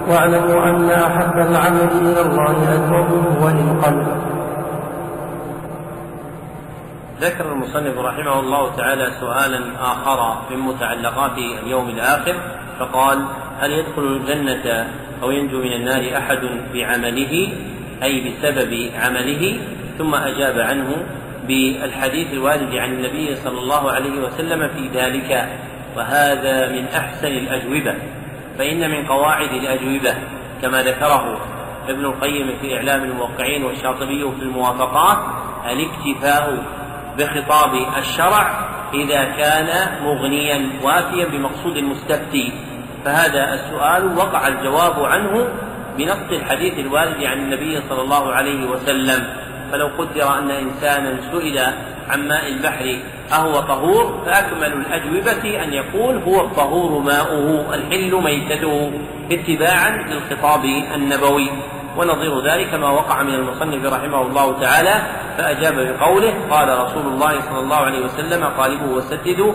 واعلموا 0.09 0.69
أن 0.69 0.89
أحب 0.89 1.37
العمل 1.37 1.89
إلى 2.01 2.21
الله 2.21 2.55
أدومه 2.75 3.45
وللقلب 3.45 4.07
ذكر 7.21 7.51
المصنف 7.51 7.97
رحمه 7.97 8.39
الله 8.39 8.75
تعالى 8.75 9.11
سؤالا 9.19 9.61
آخر 9.81 10.41
من 10.51 10.57
متعلقات 10.57 11.37
اليوم 11.37 11.89
الآخر 11.89 12.35
فقال 12.79 13.25
هل 13.59 13.71
يدخل 13.71 14.01
الجنة 14.01 14.87
أو 15.23 15.31
ينجو 15.31 15.57
من 15.57 15.73
النار 15.73 16.17
أحد 16.17 16.39
بعمله؟ 16.73 17.49
أي 18.03 18.29
بسبب 18.29 18.91
عمله؟ 18.95 19.59
ثم 19.97 20.15
أجاب 20.15 20.59
عنه 20.59 21.05
بالحديث 21.47 22.33
الوارد 22.33 22.75
عن 22.75 22.93
النبي 22.93 23.35
صلى 23.35 23.59
الله 23.59 23.91
عليه 23.91 24.21
وسلم 24.21 24.67
في 24.67 24.99
ذلك 24.99 25.49
وهذا 25.97 26.71
من 26.71 26.85
أحسن 26.85 27.27
الأجوبة 27.27 27.95
فإن 28.57 28.91
من 28.91 29.05
قواعد 29.05 29.51
الأجوبة 29.51 30.13
كما 30.61 30.83
ذكره 30.83 31.39
ابن 31.89 32.05
القيم 32.05 32.57
في 32.61 32.75
إعلام 32.77 33.03
الموقعين 33.03 33.63
والشاطبي 33.63 34.31
في 34.39 34.41
الموافقات 34.41 35.17
الاكتفاء 35.65 36.63
بخطاب 37.19 37.73
الشرع 37.97 38.69
إذا 38.93 39.23
كان 39.23 39.69
مغنيا 40.03 40.69
وافيا 40.83 41.25
بمقصود 41.25 41.77
المستفتي 41.77 42.53
فهذا 43.05 43.53
السؤال 43.53 44.17
وقع 44.17 44.47
الجواب 44.47 45.03
عنه 45.03 45.47
بنص 45.97 46.31
الحديث 46.31 46.79
الوارد 46.79 47.23
عن 47.23 47.37
النبي 47.37 47.81
صلى 47.89 48.01
الله 48.01 48.33
عليه 48.33 48.69
وسلم. 48.69 49.27
فلو 49.71 49.87
قدر 49.97 50.37
أن 50.37 50.51
إنسانا 50.51 51.17
سئل 51.31 51.59
عن 52.09 52.27
ماء 52.27 52.47
البحر 52.47 52.99
أهو 53.33 53.59
طهور 53.59 54.23
فأكمل 54.25 54.73
الأجوبة 54.73 55.63
أن 55.63 55.73
يقول 55.73 56.15
هو 56.15 56.41
الطهور 56.41 57.01
ماؤه 57.01 57.75
الحل 57.75 58.15
ميتته 58.23 58.91
اتباعا 59.31 59.89
للخطاب 60.09 60.65
النبوي. 60.95 61.51
ونظير 61.99 62.43
ذلك 62.51 62.73
ما 62.73 62.89
وقع 62.89 63.23
من 63.23 63.33
المصنف 63.35 63.93
رحمه 63.93 64.21
الله 64.21 64.59
تعالى 64.59 65.01
فأجاب 65.37 65.75
بقوله 65.75 66.33
قال 66.49 66.79
رسول 66.79 67.05
الله 67.07 67.41
صلى 67.41 67.59
الله 67.59 67.77
عليه 67.77 68.05
وسلم 68.05 68.43
قالبوا 68.45 68.97
وسددوا 68.97 69.53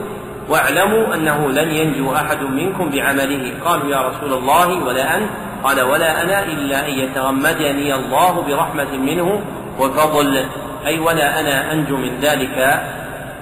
واعلموا 0.48 1.14
أنه 1.14 1.50
لن 1.50 1.70
ينجو 1.70 2.14
أحد 2.14 2.42
منكم 2.42 2.90
بعمله. 2.90 3.52
قالوا 3.64 3.90
يا 3.90 4.08
رسول 4.08 4.32
الله 4.32 4.84
ولا 4.84 5.16
أنت 5.16 5.30
قال 5.64 5.82
ولا 5.82 6.22
أنا 6.22 6.42
إلا 6.44 6.88
أن 6.88 6.92
يتغمدني 6.92 7.94
الله 7.94 8.42
برحمة 8.42 8.92
منه 8.96 9.40
وفضل. 9.80 10.44
أي 10.86 10.98
ولا 10.98 11.40
أنا 11.40 11.72
أنجو 11.72 11.96
من 11.96 12.20
ذلك 12.20 12.80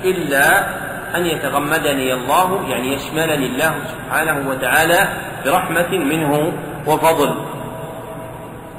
إلا 0.04 0.46
أن 1.16 1.26
يتغمدني 1.26 2.14
الله. 2.14 2.60
يعني 2.68 2.94
يشملني 2.94 3.46
الله 3.46 3.74
سبحانه 3.92 4.48
وتعالى 4.48 5.08
برحمة 5.44 5.90
منه 5.90 6.52
وفضل. 6.86 7.51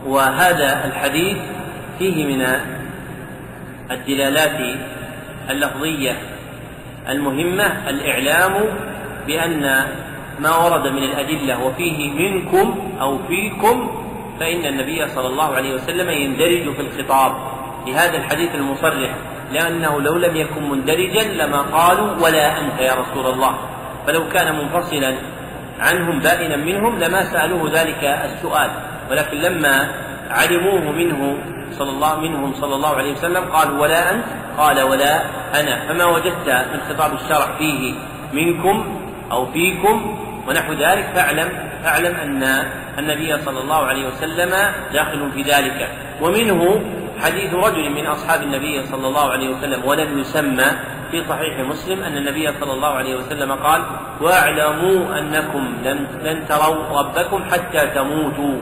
وهذا 0.05 0.85
الحديث 0.85 1.37
فيه 1.99 2.25
من 2.25 2.45
الدلالات 3.91 4.77
اللفظية 5.49 6.17
المهمة 7.09 7.89
الإعلام 7.89 8.53
بأن 9.27 9.85
ما 10.39 10.57
ورد 10.57 10.87
من 10.87 11.03
الأدلة 11.03 11.63
وفيه 11.65 12.11
منكم 12.11 12.91
أو 13.01 13.17
فيكم 13.27 14.03
فإن 14.39 14.65
النبي 14.65 15.07
صلى 15.07 15.27
الله 15.27 15.55
عليه 15.55 15.75
وسلم 15.75 16.09
يندرج 16.09 16.75
في 16.75 16.81
الخطاب 16.81 17.35
لهذا 17.87 18.17
الحديث 18.17 18.55
المصرح 18.55 19.15
لأنه 19.53 20.01
لو 20.01 20.17
لم 20.17 20.35
يكن 20.35 20.69
مندرجا 20.69 21.23
لما 21.23 21.61
قالوا 21.61 22.15
ولا 22.21 22.59
أنت 22.59 22.79
يا 22.79 22.93
رسول 22.93 23.33
الله 23.33 23.57
فلو 24.07 24.29
كان 24.29 24.55
منفصلا 24.55 25.15
عنهم 25.79 26.19
بائنا 26.19 26.55
منهم 26.55 26.99
لما 26.99 27.23
سألوه 27.23 27.71
ذلك 27.73 28.03
السؤال. 28.03 28.69
ولكن 29.11 29.37
لما 29.37 29.87
علموه 30.29 30.91
منه 30.91 31.37
صلى 31.71 31.89
الله 31.89 32.19
منهم 32.19 32.53
صلى 32.53 32.75
الله 32.75 32.95
عليه 32.95 33.13
وسلم 33.13 33.43
قالوا 33.43 33.81
ولا 33.81 34.11
أنت؟ 34.11 34.23
قال 34.57 34.81
ولا 34.81 35.21
أنا. 35.59 35.87
فما 35.87 36.05
وجدت 36.05 36.49
من 36.49 36.79
خطاب 36.89 37.13
الشرع 37.13 37.57
فيه 37.57 37.93
منكم 38.33 38.99
أو 39.31 39.45
فيكم 39.45 40.17
ونحو 40.47 40.73
ذلك 40.73 41.05
فاعلم 41.15 41.49
فاعلم 41.83 42.15
أن 42.15 42.43
النبي 42.99 43.37
صلى 43.37 43.59
الله 43.59 43.85
عليه 43.85 44.07
وسلم 44.07 44.49
داخل 44.93 45.31
في 45.33 45.41
ذلك. 45.41 45.89
ومنه 46.21 46.81
حديث 47.23 47.53
رجل 47.53 47.89
من 47.89 48.05
أصحاب 48.05 48.41
النبي 48.41 48.85
صلى 48.85 49.07
الله 49.07 49.31
عليه 49.31 49.49
وسلم 49.49 49.85
ولم 49.85 50.19
يسمى 50.19 50.65
في 51.11 51.23
صحيح 51.29 51.59
مسلم 51.59 52.03
أن 52.03 52.17
النبي 52.17 52.47
صلى 52.59 52.73
الله 52.73 52.87
عليه 52.87 53.15
وسلم 53.15 53.51
قال 53.51 53.81
واعلموا 54.21 55.19
أنكم 55.19 55.73
لن, 55.83 56.07
لن 56.23 56.47
تروا 56.47 56.99
ربكم 56.99 57.43
حتى 57.51 57.87
تموتوا. 57.95 58.57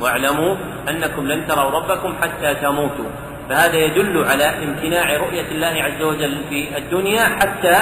واعلموا 0.00 0.56
أنكم 0.88 1.26
لن 1.26 1.46
تروا 1.46 1.70
ربكم 1.70 2.14
حتى 2.22 2.54
تموتوا. 2.54 3.10
فهذا 3.48 3.76
يدل 3.76 4.24
على 4.24 4.64
امتناع 4.64 5.16
رؤية 5.16 5.48
الله 5.50 5.82
عز 5.82 6.02
وجل 6.02 6.36
في 6.48 6.78
الدنيا 6.78 7.24
حتى 7.24 7.78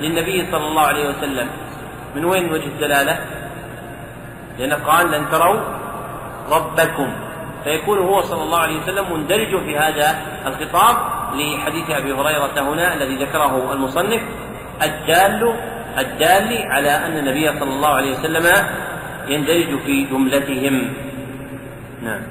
للنبي 0.00 0.46
صلى 0.50 0.66
الله 0.66 0.86
عليه 0.86 1.08
وسلم. 1.08 1.48
من 2.16 2.24
وين 2.24 2.52
وجه 2.52 2.66
الدلالة؟ 2.66 3.18
لأنه 4.58 4.74
قال 4.74 5.10
لن 5.10 5.30
تروا 5.30 5.60
ربكم. 6.50 7.12
فيكون 7.64 7.98
هو 7.98 8.22
صلى 8.22 8.42
الله 8.42 8.58
عليه 8.58 8.78
وسلم 8.82 9.12
مندرج 9.12 9.64
في 9.64 9.78
هذا 9.78 10.18
الخطاب 10.46 10.96
لحديث 11.34 11.90
أبي 11.90 12.12
هريرة 12.12 12.60
هنا 12.60 12.94
الذي 12.94 13.16
ذكره 13.16 13.72
المصنف 13.72 14.22
الدال 14.82 15.54
الدال 15.98 16.62
على 16.70 16.90
أن 16.90 17.18
النبي 17.18 17.58
صلى 17.60 17.70
الله 17.70 17.88
عليه 17.88 18.12
وسلم 18.18 18.46
يندرج 19.28 19.78
في 19.86 20.04
جملتهم. 20.04 20.94
نعم. 22.02 22.22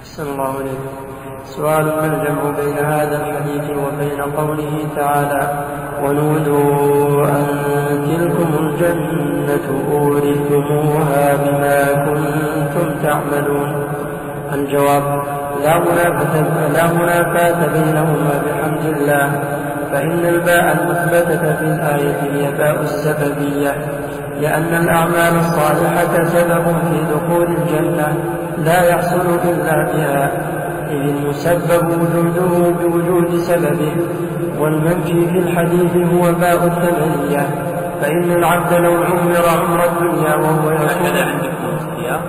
أحسن 0.00 0.22
الله 0.22 0.44
عليكم 0.44 1.06
سؤال 1.44 1.84
ما 1.84 2.06
الجمع 2.06 2.50
بين 2.50 2.78
هذا 2.78 3.16
الحديث 3.16 3.70
وبين 3.70 4.20
قوله 4.20 4.88
تعالى 4.96 5.64
ونودوا 6.02 7.28
أن 7.28 7.46
تلكم 8.06 8.50
الجنة 8.64 9.66
أورثتموها 9.92 11.36
بما 11.36 12.04
كنتم 12.04 13.02
تعملون 13.02 13.84
الجواب 14.52 15.22
لا 16.74 16.88
منافاة 16.92 17.66
بينهما 17.66 18.42
بحمد 18.46 18.84
الله. 18.96 19.42
فإن 19.96 20.26
الباء 20.26 20.72
المثبتة 20.72 21.56
في 21.56 21.64
الآية 21.64 22.20
هي 22.22 22.52
باء 22.52 22.82
السببية 22.82 23.74
لأن 24.40 24.74
الأعمال 24.82 25.38
الصالحة 25.38 26.24
سبب 26.24 26.64
في 26.64 27.14
دخول 27.14 27.46
الجنة 27.46 28.14
لا 28.58 28.82
يحصل 28.82 29.38
إلا 29.44 29.92
بها 29.92 30.32
إذ 30.90 31.00
المسبب 31.00 31.88
وجوده 31.88 32.70
بوجود 32.70 33.36
سببه 33.36 33.96
والمنفي 34.58 35.26
في 35.26 35.38
الحديث 35.38 35.96
هو 35.96 36.32
باء 36.32 36.66
الثمنية 36.66 37.48
فإن 38.02 38.32
العبد 38.32 38.72
لو 38.74 38.92
عمر 38.92 39.48
عمر 39.48 39.84
الدنيا 39.84 40.34
وهو 40.34 40.68
هكذا 40.68 41.24
عندكم 41.24 41.76
السياق 41.76 42.22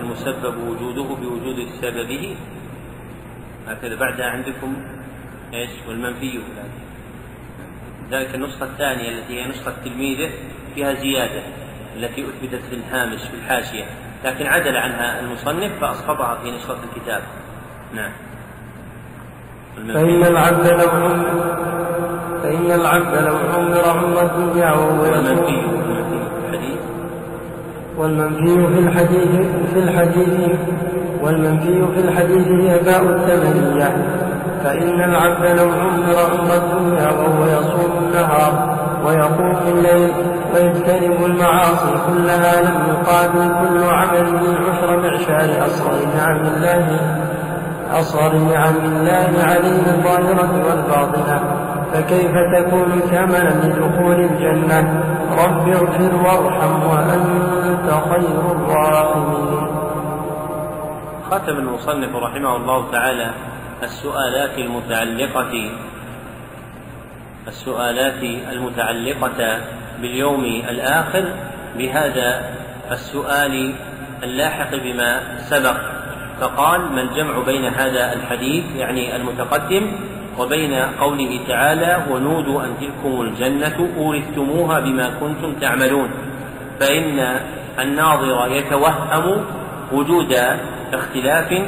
المسبب 0.00 0.54
وجوده 0.68 1.02
بوجود 1.02 1.56
سببه 1.82 2.36
هكذا 3.68 3.96
بعدها 3.96 4.26
عندكم 4.26 4.74
إيش؟ 5.54 5.70
والمنفي 5.88 6.40
ذلك 8.10 8.34
النسخة 8.34 8.66
الثانية 8.66 9.08
التي 9.08 9.40
هي 9.40 9.48
نسخة 9.48 9.72
تلميذه 9.84 10.30
فيها 10.74 10.94
زيادة 10.94 11.42
التي 11.96 12.24
أثبتت 12.24 12.62
في 12.70 12.74
الهامش 12.74 13.20
في 13.20 13.34
الحاشية. 13.34 13.84
لكن 14.24 14.46
عدل 14.46 14.76
عنها 14.76 15.20
المصنف 15.20 15.72
فأسقطها 15.80 16.38
في 16.42 16.50
نسخة 16.50 16.76
الكتاب. 16.84 17.22
نعم. 17.94 18.12
فإن 19.76 20.24
العبد 20.24 20.66
لو 20.66 20.88
فإن 22.42 22.70
العبد 22.70 23.14
لو 23.14 23.36
عمر 23.36 23.88
عمر 23.88 24.22
الدنيا 24.22 24.72
وهو 24.72 25.02
والمنفي 25.02 25.72
والمنفي 27.96 28.74
في 28.74 28.78
الحديث 28.78 29.30
في 29.72 29.78
الحديث 29.78 30.50
والمنفي 31.22 31.94
في 31.94 32.08
الحديث 32.08 32.46
هي 32.46 32.78
باء 32.78 33.02
الثمنية 33.02 33.96
فإن 34.64 35.00
العبد 35.00 35.60
لو 35.60 35.70
عمر 35.72 36.16
عمر 36.32 36.54
الدنيا 36.54 37.10
وهو 37.10 37.44
يصوم 37.46 37.92
النهار 37.98 38.78
ويقوم 39.04 39.56
الليل 39.68 40.12
ويجتنب 40.54 41.24
المعاصي 41.24 41.94
كلها 42.06 42.62
لم 42.62 42.76
يقابل 42.88 43.48
كل 43.60 43.84
عمل 43.84 44.32
من 44.32 44.56
عشر 44.68 44.96
معشار 44.96 45.66
أصغر 45.66 45.98
نعم 46.16 46.40
الله 46.40 47.00
أصغر 47.92 48.32
نعم 48.32 48.74
الله 48.84 49.44
عليه 49.44 49.82
الظاهرة 49.86 50.66
والباطنة. 50.68 51.40
فكيف 51.92 52.32
تكون 52.56 53.00
ثمنا 53.10 53.66
لدخول 53.66 54.20
الجنة؟ 54.20 55.02
رب 55.44 55.68
اغفر 55.68 56.14
وارحم 56.24 56.82
وأنت 56.90 57.90
خير 58.10 58.40
الراحمين. 58.50 59.68
ختم 61.30 61.52
المصنف 61.52 62.16
رحمه 62.16 62.56
الله 62.56 62.90
تعالى 62.92 63.30
السؤالات 63.82 64.58
المتعلقة 64.58 65.70
السؤالات 67.48 68.22
المتعلقة 68.52 69.60
باليوم 70.02 70.44
الآخر 70.44 71.24
بهذا 71.78 72.50
السؤال 72.90 73.74
اللاحق 74.22 74.74
بما 74.74 75.38
سبق. 75.38 75.76
فقال 76.40 76.80
ما 76.80 77.02
الجمع 77.02 77.38
بين 77.46 77.64
هذا 77.64 78.12
الحديث 78.12 78.64
يعني 78.76 79.16
المتقدم 79.16 79.92
وبين 80.38 80.74
قوله 80.74 81.40
تعالى 81.48 82.04
ونودوا 82.10 82.62
أن 82.62 82.74
تلكم 82.80 83.20
الجنة 83.20 83.88
أورثتموها 83.98 84.80
بما 84.80 85.10
كنتم 85.20 85.52
تعملون 85.60 86.10
فإن 86.80 87.36
الناظر 87.78 88.46
يتوهم 88.50 89.44
وجود 89.92 90.36
اختلاف 90.92 91.62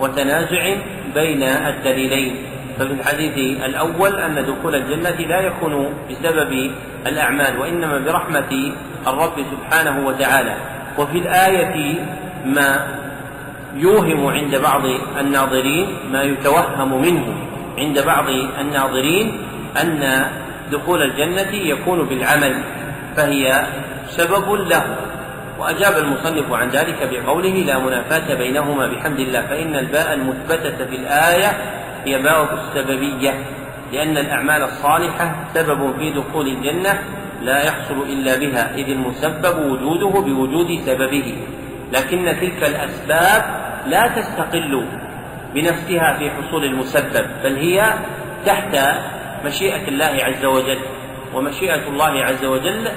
وتنازع 0.00 0.76
بين 1.16 1.42
الدليلين 1.42 2.32
ففي 2.78 2.92
الحديث 2.92 3.36
الأول 3.64 4.12
أن 4.20 4.36
دخول 4.44 4.74
الجنة 4.74 5.16
لا 5.16 5.40
يكون 5.40 5.94
بسبب 6.10 6.52
الأعمال 7.06 7.58
وإنما 7.58 7.98
برحمة 7.98 8.52
الرب 9.06 9.36
سبحانه 9.52 10.06
وتعالى. 10.06 10.54
وفي 10.98 11.18
الآية 11.18 11.76
ما 12.44 12.70
يوهم 13.76 14.26
عند 14.26 14.56
بعض 14.56 14.84
الناظرين 15.20 15.86
ما 16.12 16.22
يتوهم 16.22 16.90
منه 17.02 17.26
عند 17.78 17.96
بعض 18.04 18.28
الناظرين 18.60 19.26
أن 19.82 20.00
دخول 20.72 21.02
الجنة 21.02 21.52
يكون 21.52 21.98
بالعمل 22.06 22.54
فهي 23.16 23.66
سبب 24.08 24.46
له. 24.52 24.84
وأجاب 25.58 25.96
المصنف 25.96 26.52
عن 26.52 26.68
ذلك 26.68 27.08
بقوله 27.12 27.54
لا 27.54 27.78
منافاة 27.78 28.34
بينهما 28.34 28.86
بحمد 28.86 29.20
الله 29.20 29.40
فإن 29.42 29.76
الباء 29.76 30.14
المثبتة 30.14 30.86
في 30.86 30.96
الآية 30.96 31.52
هي 32.04 32.22
باء 32.22 32.54
السببية 32.54 33.34
لأن 33.92 34.18
الأعمال 34.18 34.62
الصالحة 34.62 35.34
سبب 35.54 35.98
في 35.98 36.10
دخول 36.10 36.46
الجنة 36.48 36.98
لا 37.42 37.62
يحصل 37.62 38.02
إلا 38.02 38.36
بها 38.36 38.74
إذ 38.74 38.88
المسبب 38.90 39.58
وجوده 39.58 40.20
بوجود 40.20 40.80
سببه 40.86 41.38
لكن 41.92 42.36
تلك 42.40 42.64
الأسباب 42.64 43.44
لا 43.86 44.08
تستقل 44.08 44.86
بنفسها 45.54 46.16
في 46.18 46.30
حصول 46.30 46.64
المسبب 46.64 47.26
بل 47.44 47.56
هي 47.56 47.94
تحت 48.46 48.78
مشيئة 49.44 49.88
الله 49.88 50.24
عز 50.24 50.44
وجل 50.44 50.78
ومشيئة 51.34 51.88
الله 51.88 52.24
عز 52.24 52.44
وجل 52.44 52.88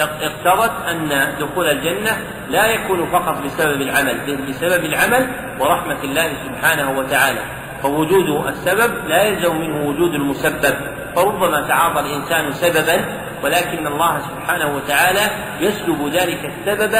اقتضت 0.00 0.72
أن 0.90 1.34
دخول 1.40 1.66
الجنة 1.66 2.18
لا 2.50 2.66
يكون 2.66 3.06
فقط 3.12 3.42
بسبب 3.44 3.80
العمل 3.80 4.20
بل 4.26 4.36
بسبب 4.36 4.84
العمل 4.84 5.30
ورحمة 5.60 6.02
الله 6.04 6.32
سبحانه 6.44 6.98
وتعالى. 6.98 7.40
فوجود 7.82 8.46
السبب 8.46 9.08
لا 9.08 9.22
يلزم 9.22 9.56
منه 9.56 9.88
وجود 9.88 10.14
المسبب. 10.14 10.74
فربما 11.16 11.68
تعاطى 11.68 12.00
الإنسان 12.00 12.52
سببا 12.52 13.04
ولكن 13.42 13.86
الله 13.86 14.18
سبحانه 14.18 14.76
وتعالى 14.76 15.20
يسلب 15.60 16.10
ذلك 16.12 16.44
السبب 16.44 16.98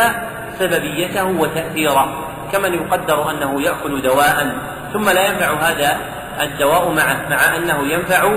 سببيته 0.59 1.25
وتأثيره. 1.25 2.31
كمن 2.53 2.75
يقدر 2.75 3.31
أنه 3.31 3.63
يأكل 3.63 4.03
دواء 4.03 4.57
ثم 4.93 5.11
لا 5.11 5.27
ينفع 5.27 5.53
هذا 5.55 5.99
الدواء 6.41 6.93
معه 6.93 7.29
مع 7.31 7.57
أنه 7.57 7.93
ينفع 7.93 8.29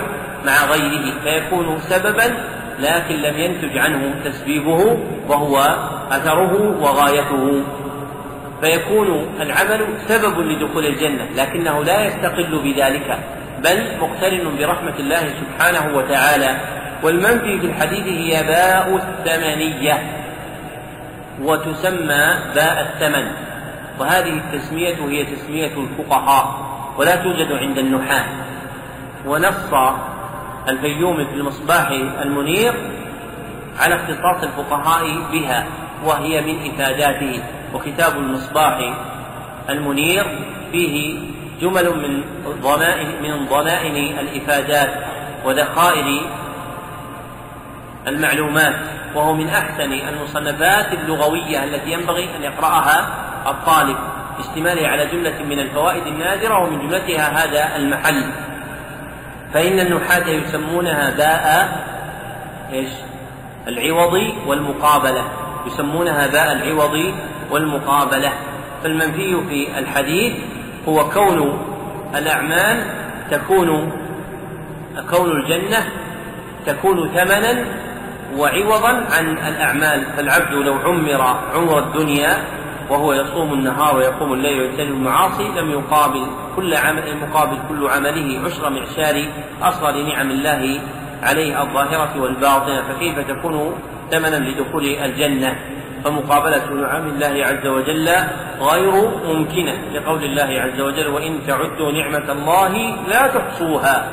مع 0.45 0.65
غيره. 0.71 1.19
فيكون 1.23 1.79
سببا 1.79 2.56
لكن 2.79 3.15
لم 3.15 3.37
ينتج 3.37 3.77
عنه 3.77 4.15
تسبيبه 4.25 4.97
وهو 5.27 5.57
أثره 6.11 6.77
وغايته. 6.81 7.63
فيكون 8.61 9.27
العمل 9.41 9.85
سبب 10.07 10.39
لدخول 10.39 10.85
الجنة 10.85 11.25
لكنه 11.35 11.83
لا 11.83 12.05
يستقل 12.05 12.59
بذلك 12.63 13.19
بل 13.63 13.97
مقترن 14.01 14.57
برحمة 14.59 14.93
الله 14.99 15.33
سبحانه 15.41 15.97
وتعالى. 15.97 16.57
والمنفي 17.03 17.59
في 17.59 17.65
الحديث 17.65 18.07
هي 18.07 18.43
باء 18.43 18.95
الثمنية 18.95 20.03
وتسمى 21.41 22.25
باء 22.55 22.81
الثمن. 22.81 23.27
وهذه 23.99 24.33
التسمية 24.33 24.95
هي 25.09 25.25
تسمية 25.25 25.71
الفقهاء 25.77 26.45
ولا 26.97 27.15
توجد 27.15 27.51
عند 27.51 27.77
النحاة. 27.77 28.25
ونص 29.25 29.73
الفيوم 30.67 31.15
في 31.15 31.33
المصباح 31.33 31.89
المنير 32.21 32.73
على 33.79 33.95
اختصاص 33.95 34.43
الفقهاء 34.43 35.17
بها 35.31 35.65
وهي 36.05 36.41
من 36.41 36.71
إفاداته 36.71 37.43
وكتاب 37.73 38.17
المصباح 38.17 38.93
المنير. 39.69 40.25
فيه 40.71 41.19
جمل 41.61 41.85
من 41.85 42.23
ضمائن 42.61 43.07
من 43.23 43.45
ضمائن 43.45 44.19
الإفادات 44.19 44.93
وذخائر 45.45 46.21
المعلومات 48.07 48.75
وهو 49.15 49.33
من 49.33 49.49
أحسن 49.49 49.93
المصنفات 49.93 50.93
اللغوية 50.93 51.63
التي 51.63 51.91
ينبغي 51.91 52.35
أن 52.35 52.43
يقرأها 52.43 53.07
الطالب 53.47 53.97
اشتماله 54.39 54.87
على 54.87 55.05
جملة 55.05 55.43
من 55.43 55.59
الفوائد 55.59 56.07
النادرة 56.07 56.63
ومن 56.63 56.79
جملتها 56.79 57.43
هذا 57.43 57.75
المحل. 57.75 58.31
فإن 59.53 59.79
النحاة 59.79 60.27
يسمونها 60.27 61.09
باء 61.09 61.77
إيش؟ 62.73 62.89
العوض 63.67 64.21
والمقابلة. 64.47 65.23
يسمونها 65.67 66.27
باء 66.27 66.51
العوض 66.51 67.13
والمقابلة. 67.51 68.33
فالمنفي 68.83 69.37
في 69.49 69.79
الحديث 69.79 70.33
هو 70.87 71.09
كون 71.09 71.59
الأعمال 72.15 72.83
تكون 73.31 73.91
كون 75.11 75.31
الجنة 75.31 75.85
تكون 76.65 77.09
ثمنا 77.09 77.65
وعوضا 78.37 79.05
عن 79.17 79.37
الأعمال. 79.47 80.05
فالعبد 80.17 80.53
لو 80.53 80.73
عمر 80.73 81.21
عمر 81.53 81.79
الدنيا 81.79 82.37
وهو 82.89 83.13
يصوم 83.13 83.53
النهار 83.53 83.97
ويقوم 83.97 84.33
الليل 84.33 84.61
ويجتنب 84.61 84.89
المعاصي 84.89 85.47
لم 85.47 85.71
يقابل 85.71 86.27
كل 86.57 86.75
عمل 86.75 87.17
مقابل 87.17 87.57
كل 87.69 87.87
عمله 87.87 88.45
عشر 88.45 88.69
معشار 88.69 89.25
أصغر 89.61 90.01
نعم 90.01 90.31
الله 90.31 90.79
عليه 91.23 91.61
الظاهرة 91.61 92.21
والباطنة 92.21 92.81
فكيف 92.81 93.19
تكون 93.19 93.73
ثمنا 94.11 94.35
لدخول 94.35 94.85
الجنة؟ 94.85 95.55
فمقابلة 96.03 96.73
نعم 96.73 97.07
الله 97.07 97.45
عز 97.45 97.67
وجل 97.67 98.09
غير 98.61 98.91
ممكنة 99.27 99.73
لقول 99.93 100.23
الله 100.23 100.61
عز 100.61 100.81
وجل 100.81 101.07
وإن 101.07 101.39
تعدوا 101.47 101.91
نعمة 101.91 102.31
الله 102.31 102.95
لا 103.07 103.27
تحصوها. 103.27 104.07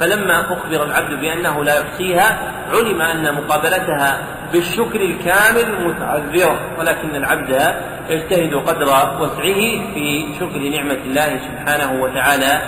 فلما 0.00 0.52
أخبر 0.52 0.84
العبد 0.84 1.20
بأنه 1.20 1.64
لا 1.64 1.80
يحصيها 1.80 2.38
علم 2.72 3.00
أن 3.00 3.34
مقابلتها 3.34 4.18
بالشكر 4.52 5.00
الكامل 5.00 5.86
متعذرة 5.86 6.60
ولكن 6.78 7.16
العبد 7.16 7.74
يجتهد 8.10 8.54
قدر 8.54 8.86
وسعه 9.20 9.60
في 9.94 10.26
شكر 10.40 10.58
نعمة 10.58 10.98
الله 11.06 11.40
سبحانه 11.48 12.02
وتعالى 12.02 12.62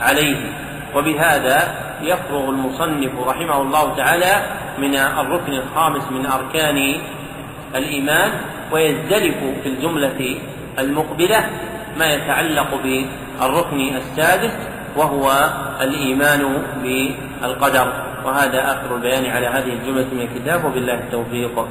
عليه. 0.00 0.36
وبهذا 0.94 1.74
يفرغ 2.02 2.50
المصنف 2.50 3.10
رحمه 3.26 3.62
الله 3.62 3.96
تعالى 3.96 4.42
من 4.78 4.96
الركن 4.96 5.52
الخامس 5.52 6.02
من 6.10 6.26
أركان 6.26 6.94
الإيمان 7.74 8.30
ويزدلف 8.72 9.36
في 9.62 9.68
الجملة 9.68 10.38
المقبلة 10.78 11.44
ما 11.98 12.06
يتعلق 12.14 12.68
بالركن 12.82 13.80
السادس 13.96 14.52
وهو 14.96 15.50
الإيمان 15.80 16.62
بالقدر. 16.82 17.92
وهذا 18.24 18.60
آخر 18.72 18.96
البيان 18.96 19.24
على 19.30 19.46
هذه 19.46 19.72
الجملة 19.72 20.06
من 20.12 20.20
الكتاب 20.20 20.64
وبالله 20.64 20.94
التوفيق. 20.94 21.66